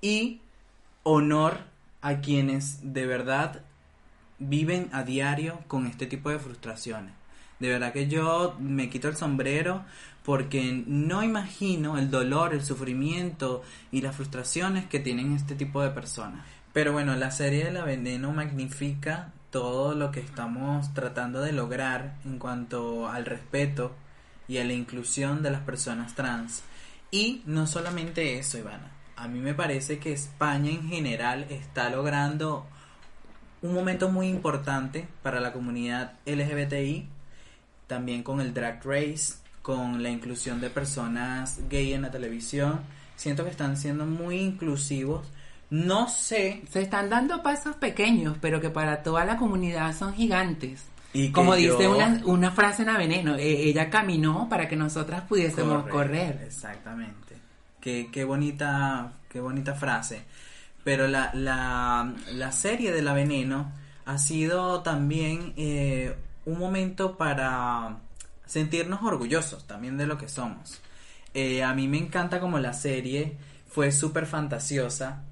[0.00, 0.40] Y
[1.04, 1.60] honor
[2.02, 3.62] a quienes de verdad
[4.38, 7.12] viven a diario con este tipo de frustraciones.
[7.60, 9.84] De verdad que yo me quito el sombrero
[10.24, 13.62] porque no imagino el dolor, el sufrimiento
[13.92, 16.44] y las frustraciones que tienen este tipo de personas.
[16.74, 22.16] Pero bueno, la serie de La Veneno magnifica todo lo que estamos tratando de lograr
[22.24, 23.92] en cuanto al respeto
[24.48, 26.64] y a la inclusión de las personas trans.
[27.12, 28.90] Y no solamente eso, Ivana.
[29.14, 32.66] A mí me parece que España en general está logrando
[33.62, 37.08] un momento muy importante para la comunidad LGBTI,
[37.86, 42.80] también con el drag race, con la inclusión de personas gay en la televisión.
[43.14, 45.28] Siento que están siendo muy inclusivos.
[45.74, 50.84] No sé Se están dando pasos pequeños, pero que para toda la comunidad son gigantes.
[51.12, 55.22] Y Como dice yo- una, una frase en Aveneno, eh, ella caminó para que nosotras
[55.22, 56.42] pudiésemos correr.
[56.44, 57.36] Exactamente.
[57.80, 60.22] Qué, qué bonita, qué bonita frase.
[60.84, 63.72] Pero la, la, la serie de La Veneno
[64.06, 66.14] ha sido también eh,
[66.44, 67.96] un momento para
[68.46, 70.80] sentirnos orgullosos también de lo que somos.
[71.32, 73.36] Eh, a mí me encanta como la serie
[73.68, 75.22] fue súper fantasiosa.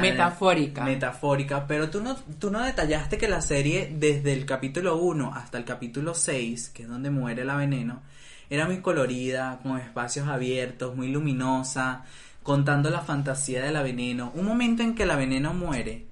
[0.00, 0.84] Metafórica.
[0.84, 5.58] Metafórica, pero tú no, tú no detallaste que la serie desde el capítulo 1 hasta
[5.58, 8.00] el capítulo 6, que es donde muere la veneno,
[8.48, 12.04] era muy colorida, con espacios abiertos, muy luminosa,
[12.42, 14.32] contando la fantasía de la veneno.
[14.34, 16.06] Un momento en que la veneno muere,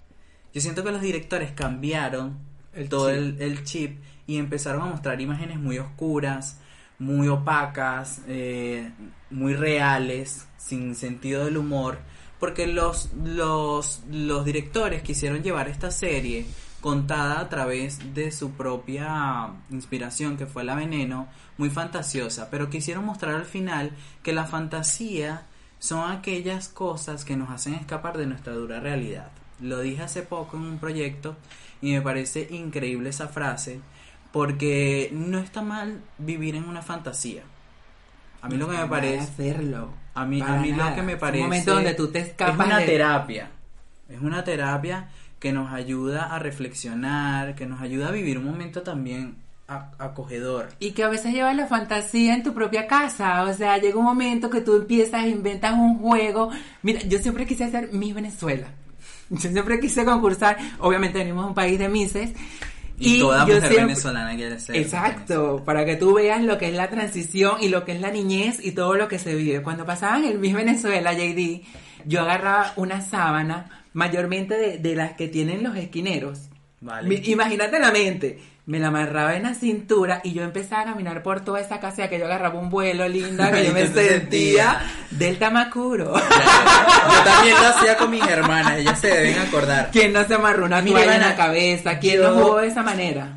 [0.53, 2.39] yo siento que los directores cambiaron
[2.73, 3.19] El todo chip.
[3.19, 6.59] el, el chip y empezaron a mostrar imágenes muy oscuras,
[7.01, 8.91] muy opacas, eh,
[9.31, 11.99] muy reales, sin sentido del humor,
[12.41, 16.47] porque los, los, los directores quisieron llevar esta serie
[16.81, 21.29] contada a través de su propia inspiración, que fue la veneno,
[21.59, 25.47] muy fantasiosa, pero quisieron mostrar al final que la fantasía
[25.79, 29.31] son aquellas cosas que nos hacen escapar de nuestra dura realidad.
[29.61, 31.37] Lo dije hace poco en un proyecto
[31.83, 33.81] y me parece increíble esa frase
[34.33, 37.43] porque no está mal vivir en una fantasía.
[38.41, 39.91] A mí lo que me parece hacerlo.
[40.15, 42.59] A mí, a mí lo que me Es un parece momento donde tú te escapas
[42.61, 43.51] es una de- terapia.
[44.09, 45.09] Es una terapia
[45.39, 49.37] que nos ayuda a reflexionar, que nos ayuda a vivir un momento también
[49.99, 50.69] acogedor.
[50.81, 53.43] Y que a veces llevas la fantasía en tu propia casa.
[53.45, 56.51] O sea, llega un momento que tú empiezas, inventas un juego.
[56.83, 58.67] Mira, yo siempre quise hacer Miss Venezuela.
[59.31, 60.57] Yo siempre quise concursar.
[60.81, 62.33] Obviamente venimos de un país de Misses.
[63.01, 64.77] Y, toda mujer siempre- venezolana quiere ser.
[64.77, 68.11] Exacto, para que tú veas lo que es la transición y lo que es la
[68.11, 69.63] niñez y todo lo que se vive.
[69.63, 71.63] Cuando pasaban el Miss Venezuela, JD,
[72.05, 76.49] yo agarraba una sábana, mayormente de, de las que tienen los esquineros.
[76.81, 77.21] Vale.
[77.25, 78.39] Imagínate la mente.
[78.67, 82.09] Me la amarraba en la cintura y yo empezaba a caminar por toda esa casa
[82.09, 84.81] que yo agarraba un vuelo linda, que yo me ¿Qué te sentía
[85.11, 86.15] del Tamacuro.
[86.15, 89.89] Yo también lo hacía con mis hermanas, ellas se deben acordar.
[89.91, 91.99] ¿Quién no se amarró una Mira, toalla en la cabeza?
[91.99, 93.37] ¿Quién yo- no jugó de esa manera?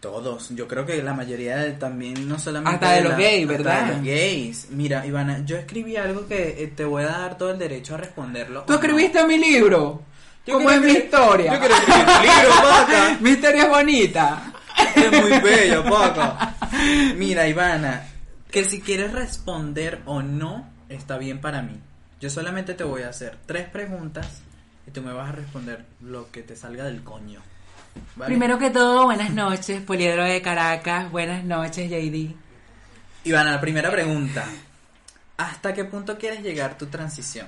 [0.00, 3.42] Todos, yo creo que la mayoría de- también, no solamente Hasta de los la- gays,
[3.50, 3.84] hasta ¿verdad?
[3.86, 4.66] de los gays.
[4.70, 7.98] Mira, Ivana, yo escribí algo que eh, te voy a dar todo el derecho a
[7.98, 8.62] responderlo.
[8.62, 10.02] ¿Tú escribiste mi libro?
[10.46, 11.52] Yo ¿Cómo es mi historia?
[11.52, 13.16] yo quiero escribir un libro, vaca.
[13.20, 14.52] mi historia es bonita.
[14.96, 16.36] Es muy bello, poco.
[17.16, 18.06] Mira, Ivana,
[18.50, 21.78] que si quieres responder o no, está bien para mí.
[22.20, 24.42] Yo solamente te voy a hacer tres preguntas
[24.86, 27.40] y tú me vas a responder lo que te salga del coño.
[28.16, 28.30] ¿vale?
[28.30, 31.10] Primero que todo, buenas noches, Poliedro de Caracas.
[31.10, 32.34] Buenas noches, JD.
[33.24, 34.46] Ivana, la primera pregunta.
[35.36, 37.46] ¿Hasta qué punto quieres llegar tu transición?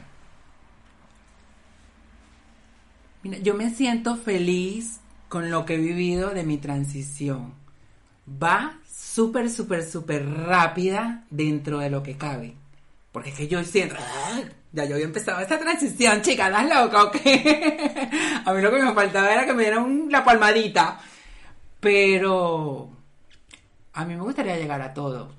[3.23, 7.55] Mira, yo me siento feliz con lo que he vivido de mi transición.
[8.43, 12.55] Va súper, súper, súper rápida dentro de lo que cabe.
[13.13, 14.41] Porque es que yo siento, "Ah,
[14.73, 17.21] ya yo había empezado esta transición, chica, ¿estás loca o qué?
[18.45, 20.99] A mí lo que me faltaba era que me dieran la palmadita.
[21.81, 22.91] Pero
[23.93, 25.31] a mí me gustaría llegar a todo.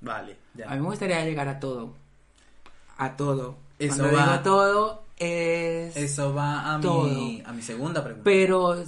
[0.00, 0.66] Vale, ya.
[0.70, 1.94] A mí me gustaría llegar a todo.
[2.98, 3.56] A todo.
[3.78, 5.96] Eso Cuando va- digo todo es...
[5.96, 8.24] Eso va a mi, a mi segunda pregunta.
[8.24, 8.84] Pero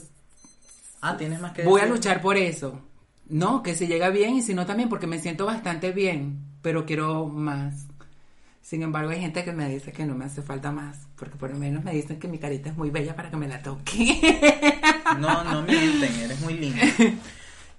[1.01, 2.81] ah, tienes más que voy a luchar por eso.
[3.29, 6.85] No, que si llega bien y si no también, porque me siento bastante bien, pero
[6.85, 7.87] quiero más.
[8.61, 11.51] Sin embargo, hay gente que me dice que no me hace falta más, porque por
[11.51, 14.21] lo menos me dicen que mi carita es muy bella para que me la toque.
[15.19, 16.83] No, no mienten, eres muy linda.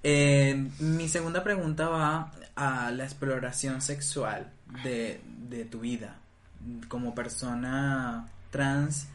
[0.02, 6.16] Eh, mi segunda pregunta va a la exploración sexual de, de tu vida.
[6.88, 9.08] Como persona trans,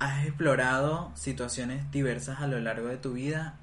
[0.00, 3.54] has explorado situaciones diversas a lo largo de tu vida.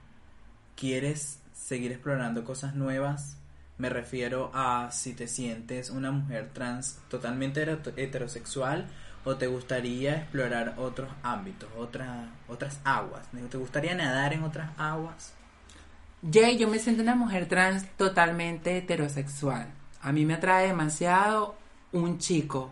[0.78, 3.36] ¿Quieres seguir explorando cosas nuevas?
[3.78, 7.64] Me refiero a si te sientes una mujer trans totalmente
[7.98, 8.86] heterosexual
[9.26, 13.28] o te gustaría explorar otros ámbitos, otra- otras aguas.
[13.50, 15.34] ¿Te gustaría nadar en otras aguas?
[16.32, 19.68] Jay, yo me siento una mujer trans totalmente heterosexual.
[20.02, 21.56] A mí me atrae demasiado
[21.92, 22.72] un chico,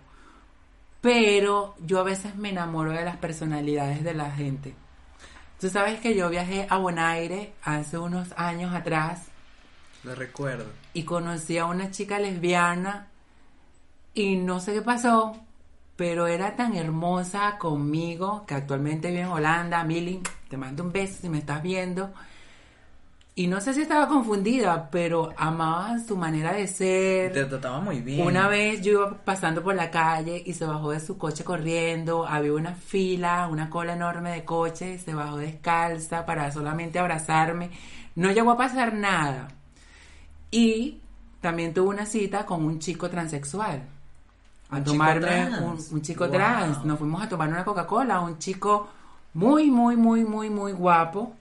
[1.02, 4.76] pero yo a veces me enamoro de las personalidades de la gente.
[5.60, 9.26] Tú sabes que yo viajé a Bonaire hace unos años atrás
[10.04, 10.66] Lo recuerdo.
[10.94, 13.08] y conocí a una chica lesbiana
[14.14, 15.36] y no sé qué pasó,
[15.96, 19.84] pero era tan hermosa conmigo que actualmente vive en Holanda.
[19.84, 22.14] Milly, te mando un beso si me estás viendo.
[23.40, 27.32] Y no sé si estaba confundida, pero amaba su manera de ser.
[27.32, 28.28] Te trataba muy bien.
[28.28, 32.28] Una vez yo iba pasando por la calle y se bajó de su coche corriendo,
[32.28, 37.70] había una fila, una cola enorme de coches, se bajó descalza para solamente abrazarme.
[38.16, 39.48] No llegó a pasar nada.
[40.52, 41.00] Y
[41.40, 43.84] también tuve una cita con un chico transexual.
[44.70, 45.60] A Un chico tomarme trans.
[45.92, 46.34] un, un chico Wow.
[46.34, 46.84] trans.
[46.84, 48.90] Nos fuimos a tomar una Coca-Cola, un chico
[49.34, 51.36] muy, muy, muy, muy, muy guapo.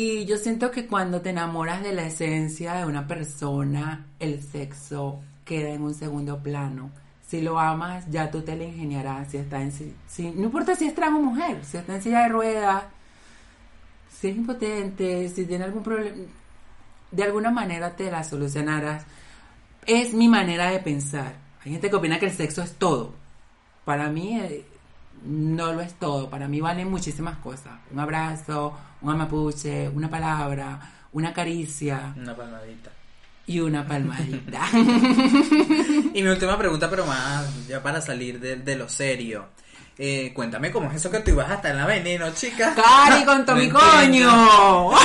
[0.00, 5.18] Y yo siento que cuando te enamoras de la esencia de una persona, el sexo
[5.44, 6.90] queda en un segundo plano.
[7.26, 9.28] Si lo amas, ya tú te la ingeniarás.
[9.32, 12.20] Si está en, si- no importa si es trans o mujer, si está en silla
[12.22, 12.84] de ruedas,
[14.08, 16.14] si es impotente, si tiene algún problema,
[17.10, 19.02] de alguna manera te la solucionarás.
[19.84, 21.34] Es mi manera de pensar.
[21.64, 23.14] Hay gente que opina que el sexo es todo.
[23.84, 24.64] Para mí eh,
[25.24, 26.28] no lo es todo.
[26.30, 27.72] Para mí valen muchísimas cosas.
[27.92, 30.78] Un abrazo, un amapuche, una palabra,
[31.12, 32.90] una caricia Una palmadita.
[33.46, 34.60] y una palmadita.
[36.14, 39.46] Y mi última pregunta, pero más, ya para salir de, de lo serio.
[40.00, 42.72] Eh, cuéntame cómo es eso que tú ibas a estar en la veneno, chica.
[42.74, 43.80] ¡Cari, con No mi entiendo.
[43.80, 44.92] coño!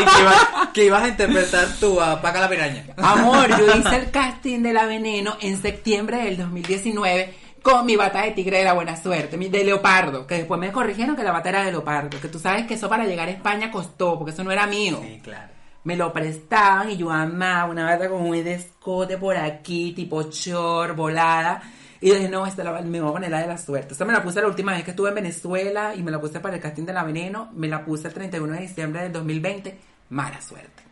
[0.00, 2.84] Y que, iba- que ibas a interpretar tú a Paca la Piraña.
[2.98, 7.34] Amor, yo hice el casting de La Veneno en septiembre del 2019
[7.70, 10.72] con mi bata de tigre de la buena suerte, mi- de leopardo, que después me
[10.72, 13.32] corrigieron que la bata era de leopardo, que tú sabes que eso para llegar a
[13.32, 15.00] España costó, porque eso no era mío.
[15.02, 15.52] Sí, claro.
[15.84, 20.96] Me lo prestaban y yo amaba una bata con un escote por aquí, tipo short,
[20.96, 21.62] volada.
[22.00, 23.92] Y dije, no, esta la, me voy a poner la de la suerte.
[23.92, 26.40] Esta me la puse la última vez que estuve en Venezuela y me la puse
[26.40, 27.50] para el casting de La Veneno.
[27.54, 29.78] Me la puse el 31 de diciembre del 2020.
[30.10, 30.82] Mala suerte.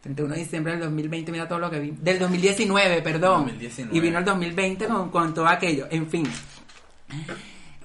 [0.00, 1.90] 31 de diciembre del 2020, mira todo lo que vi.
[1.90, 3.42] Del 2019, perdón.
[3.42, 3.96] 2019.
[3.96, 5.86] Y vino el 2020 con, con todo aquello.
[5.90, 6.26] En fin.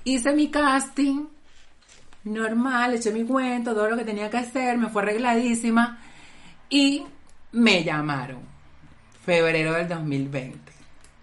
[0.03, 1.25] Hice mi casting
[2.25, 5.99] normal, eché mi cuento, todo lo que tenía que hacer, me fue arregladísima
[6.69, 7.03] y
[7.51, 8.41] me llamaron.
[9.25, 10.71] Febrero del 2020.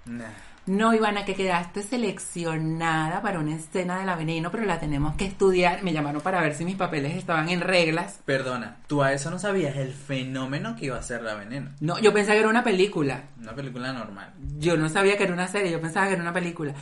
[0.07, 0.50] Nah.
[0.71, 5.25] No, Ivana, que quedaste seleccionada para una escena de la veneno, pero la tenemos que
[5.25, 5.83] estudiar.
[5.83, 8.21] Me llamaron para ver si mis papeles estaban en reglas.
[8.25, 11.71] Perdona, tú a eso no sabías el fenómeno que iba a ser la veneno.
[11.81, 13.25] No, yo pensaba que era una película.
[13.41, 14.33] Una película normal.
[14.61, 16.73] Yo no sabía que era una serie, yo pensaba que era una película.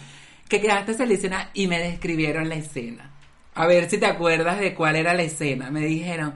[0.51, 3.11] Que quedaste seleccionada y me describieron la escena.
[3.55, 5.71] A ver si te acuerdas de cuál era la escena.
[5.71, 6.35] Me dijeron,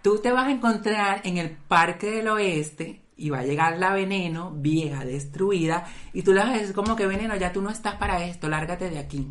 [0.00, 3.92] tú te vas a encontrar en el Parque del Oeste y va a llegar la
[3.92, 7.70] veneno, vieja, destruida, y tú le vas a decir como que veneno, ya tú no
[7.70, 9.30] estás para esto, lárgate de aquí.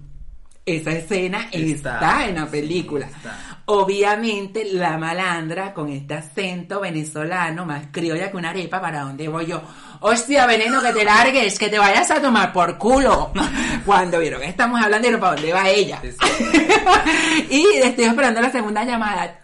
[0.65, 3.07] Esa escena está, Está, en la película.
[3.07, 3.61] está.
[3.65, 9.47] Obviamente la malandra con este acento venezolano más criolla que una arepa, ¿para dónde voy
[9.47, 9.61] yo?
[9.99, 13.33] Hostia, veneno, que te largues, que te vayas a tomar por culo.
[13.85, 16.01] Cuando vieron que estamos hablando, ¿para dónde va ella?
[17.49, 19.42] y estoy esperando la segunda llamada.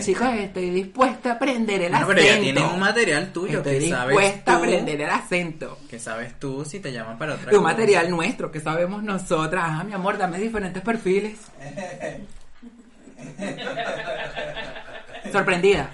[0.00, 2.12] Chicos, estoy dispuesta a aprender el acento.
[2.14, 5.78] pero ya tienes un material tuyo Estoy que sabes dispuesta a aprender el acento.
[5.90, 7.62] Que sabes tú si te llaman para otra cosa.
[7.62, 9.64] material nuestro que sabemos nosotras.
[9.66, 11.38] Ah, mi amor, dame diferentes perfiles.
[15.32, 15.90] Sorprendida.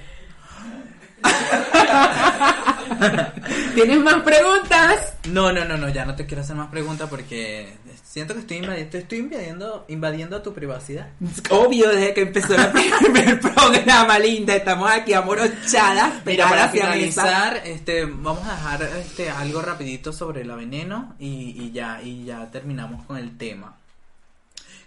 [3.74, 5.14] ¿Tienes más preguntas?
[5.28, 7.74] No, no, no, no, ya no te quiero hacer más preguntas porque
[8.04, 11.08] siento que estoy invadiendo, estoy invadiendo, invadiendo tu privacidad.
[11.50, 16.72] Obvio, desde que empezó el primer programa, linda, estamos aquí amorochadas, Mira, para mesa.
[16.72, 22.24] finalizar, este, vamos a dejar este algo rapidito sobre la veneno y, y ya, y
[22.24, 23.76] ya terminamos con el tema.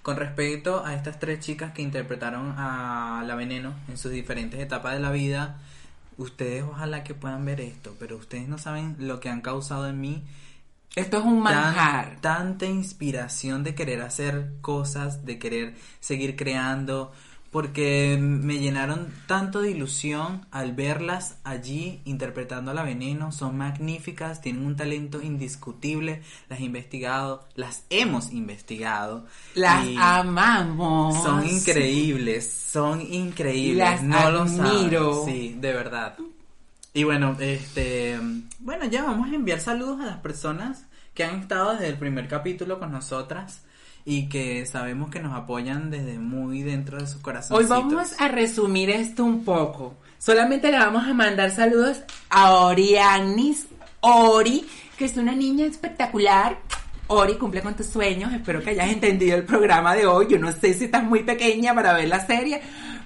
[0.01, 4.93] Con respecto a estas tres chicas que interpretaron a la veneno en sus diferentes etapas
[4.93, 5.57] de la vida,
[6.17, 9.99] ustedes ojalá que puedan ver esto, pero ustedes no saben lo que han causado en
[10.01, 10.23] mí
[10.95, 12.17] Esto es un tan- manjar.
[12.21, 17.11] tanta inspiración de querer hacer cosas, de querer seguir creando,
[17.55, 23.31] porque me llenaron tanto de ilusión al verlas allí interpretando a la veneno.
[23.31, 26.21] Son magníficas, tienen un talento indiscutible.
[26.49, 29.25] Las he investigado, las hemos investigado.
[29.53, 31.23] Las amamos.
[31.23, 33.77] Son increíbles, son increíbles.
[33.77, 35.23] Las no admiro.
[35.23, 36.17] Sí, de verdad.
[36.93, 38.19] Y bueno, este,
[38.59, 42.27] bueno, ya vamos a enviar saludos a las personas que han estado desde el primer
[42.27, 43.61] capítulo con nosotras
[44.05, 47.63] y que sabemos que nos apoyan desde muy dentro de sus corazones.
[47.63, 49.95] Hoy vamos a resumir esto un poco.
[50.19, 53.65] Solamente le vamos a mandar saludos a Orianis
[54.01, 54.65] Ori,
[54.97, 56.59] que es una niña espectacular.
[57.07, 58.31] Ori, cumple con tus sueños.
[58.31, 60.27] Espero que hayas entendido el programa de hoy.
[60.29, 62.61] Yo no sé si estás muy pequeña para ver la serie,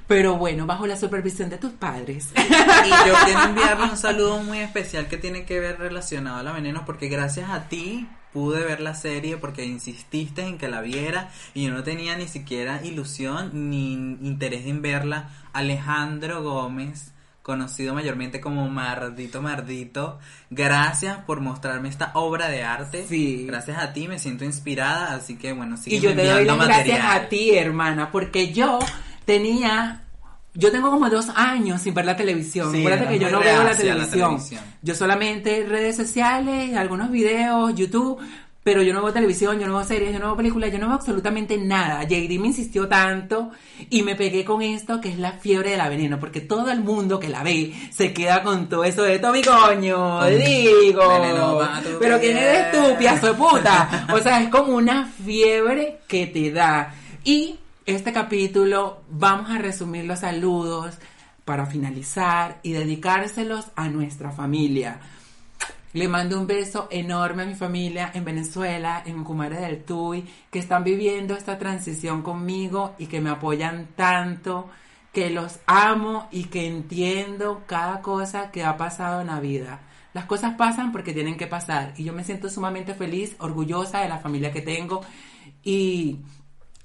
[0.05, 2.29] pero bueno, bajo la supervisión de tus padres.
[2.35, 6.53] Y yo quiero enviarle un saludo muy especial que tiene que ver relacionado a la
[6.53, 11.31] veneno, porque gracias a ti pude ver la serie porque insististe en que la viera
[11.53, 15.29] y yo no tenía ni siquiera ilusión ni interés en verla.
[15.53, 17.11] Alejandro Gómez,
[17.41, 20.19] conocido mayormente como Mardito Mardito,
[20.49, 23.05] gracias por mostrarme esta obra de arte.
[23.07, 23.45] Sí.
[23.47, 26.57] Gracias a ti me siento inspirada, así que bueno, sigue Y yo te doy las
[26.57, 28.79] gracias a ti, hermana, porque yo
[29.25, 30.03] tenía,
[30.53, 32.71] yo tengo como dos años sin ver la televisión.
[32.71, 34.39] Sí, Acuérdate que yo no veo la televisión.
[34.81, 38.19] Yo solamente redes sociales, algunos videos, YouTube,
[38.63, 40.87] pero yo no veo televisión, yo no veo series, yo no veo películas, yo no
[40.87, 42.03] veo absolutamente nada.
[42.03, 43.51] JD me insistió tanto
[43.89, 46.81] y me pegué con esto que es la fiebre de la veneno, porque todo el
[46.81, 51.07] mundo que la ve se queda con todo eso de Tommy coño, digo.
[51.09, 51.59] Veneno
[51.99, 54.07] Pero quién eres tú, piazo de puta.
[54.13, 56.93] O sea, es como una fiebre que te da.
[57.23, 57.57] Y
[57.95, 60.95] este capítulo vamos a resumir los saludos
[61.43, 64.99] para finalizar y dedicárselos a nuestra familia.
[65.93, 70.59] Le mando un beso enorme a mi familia en Venezuela, en Cumare del Tuy, que
[70.59, 74.69] están viviendo esta transición conmigo y que me apoyan tanto,
[75.11, 79.79] que los amo y que entiendo cada cosa que ha pasado en la vida.
[80.13, 84.09] Las cosas pasan porque tienen que pasar y yo me siento sumamente feliz, orgullosa de
[84.09, 85.01] la familia que tengo
[85.63, 86.19] y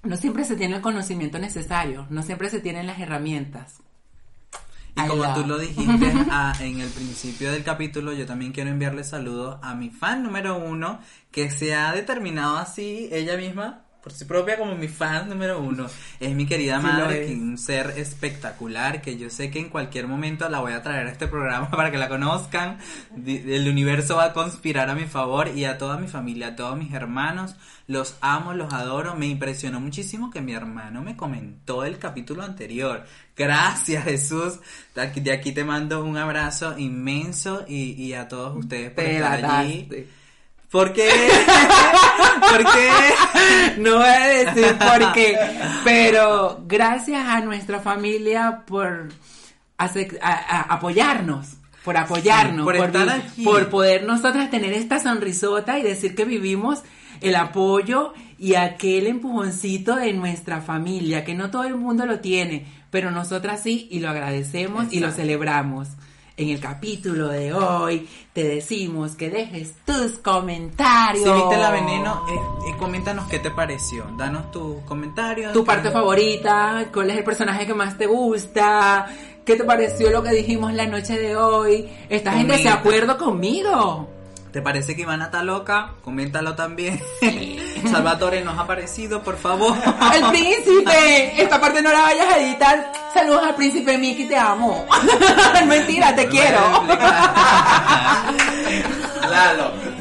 [0.05, 3.81] no siempre se tiene el conocimiento necesario, no siempre se tienen las herramientas.
[4.97, 5.35] Y I como love.
[5.35, 9.75] tú lo dijiste ah, en el principio del capítulo, yo también quiero enviarle saludos a
[9.75, 11.01] mi fan número uno,
[11.31, 15.87] que se ha determinado así ella misma, por sí propia, como mi fan número uno.
[16.21, 20.07] Es mi querida Sí madre, que un ser espectacular, que yo sé que en cualquier
[20.07, 22.77] momento la voy a traer a este programa para que la conozcan.
[23.27, 26.77] El universo va a conspirar a mi favor y a toda mi familia, a todos
[26.77, 27.57] mis hermanos.
[27.87, 29.15] Los amo, los adoro.
[29.17, 33.07] Me impresionó muchísimo que mi hermano me comentó el capítulo anterior.
[33.35, 34.59] Gracias, Jesús.
[34.95, 39.03] De aquí, de aquí te mando un abrazo inmenso y, y a todos ustedes por
[39.03, 39.89] Te estar allí.
[40.75, 41.09] ¿Por qué?
[42.51, 42.91] ¿Por qué?
[43.79, 45.39] No voy a decir por qué,
[45.85, 49.11] pero gracias a nuestra familia por
[49.79, 51.47] hacer- a- a- apoyarnos,
[51.85, 53.45] por apoyarnos, Sí, por por, estar vi- aquí.
[53.45, 56.83] por poder nosotras tener esta sonrisota y decir que vivimos
[57.21, 62.67] el apoyo y aquel empujoncito de nuestra familia, que no todo el mundo lo tiene,
[62.91, 65.87] pero nosotras sí y lo agradecemos y lo celebramos.
[66.37, 71.23] En el capítulo de hoy te decimos que dejes tus comentarios.
[71.23, 74.05] Si viste la veneno, eh, eh, coméntanos qué te pareció.
[74.19, 75.53] Danos tus comentarios.
[75.53, 79.07] tu parte favorita, cuál es el personaje que más te gusta,
[79.45, 82.57] qué te pareció lo que dijimos la noche de hoy, ¿estás en Comenta.
[82.57, 84.09] desacuerdo conmigo?
[84.51, 85.95] ¿Te parece que Ivana está loca?
[86.03, 87.01] Coméntalo también.
[87.91, 89.77] Salvatore nos ha parecido, por favor.
[90.15, 91.41] ¡El príncipe!
[91.43, 92.93] Esta parte no la vayas a editar.
[93.13, 94.87] Saludos al príncipe Mickey, te amo.
[95.67, 96.61] Mentira, te quiero.
[99.31, 99.94] Lalo.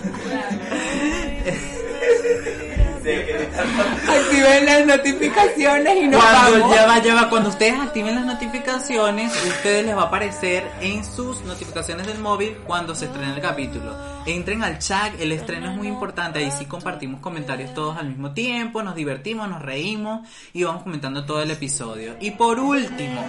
[3.05, 6.75] Activen las notificaciones y nos Cuando vamos.
[6.75, 10.63] ya va, ya va, cuando ustedes activen las notificaciones, a ustedes les va a aparecer
[10.81, 13.95] en sus notificaciones del móvil cuando se estrene el capítulo.
[14.25, 18.33] Entren al chat, el estreno es muy importante, ahí sí compartimos comentarios todos al mismo
[18.33, 22.15] tiempo, nos divertimos, nos reímos y vamos comentando todo el episodio.
[22.21, 23.21] Y por último,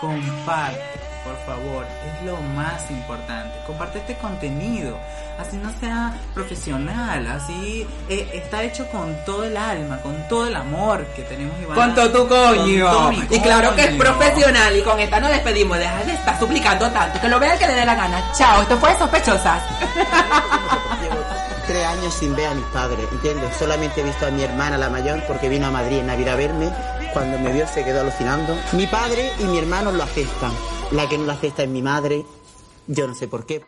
[0.00, 0.80] comparte,
[1.24, 3.58] por favor, es lo más importante.
[3.66, 4.98] Comparte este contenido,
[5.38, 10.54] así no sea profesional, así eh, está hecho con todo el alma, con todo el
[10.54, 11.74] amor que tenemos Ivana.
[11.74, 12.84] Con todo tu coño.
[12.84, 14.76] Con todo mi Y claro que es profesional.
[14.76, 15.78] Y con esta nos despedimos.
[15.78, 17.20] Deja de estar suplicando tanto.
[17.20, 18.32] Que lo vea el que le dé la gana.
[18.36, 18.62] Chao.
[18.62, 19.62] Esto fue Sospechosas.
[21.00, 21.16] Llevo
[21.66, 23.56] tres años sin ver a mis padres, ¿entiendes?
[23.56, 26.36] Solamente he visto a mi hermana, la mayor, porque vino a Madrid en Navidad a
[26.36, 26.70] verme.
[27.14, 28.56] Cuando me vio se quedó alucinando.
[28.72, 30.52] Mi padre y mi hermano lo aceptan.
[30.90, 32.26] La que no lo acepta es mi madre.
[32.88, 33.64] Yo no sé por qué.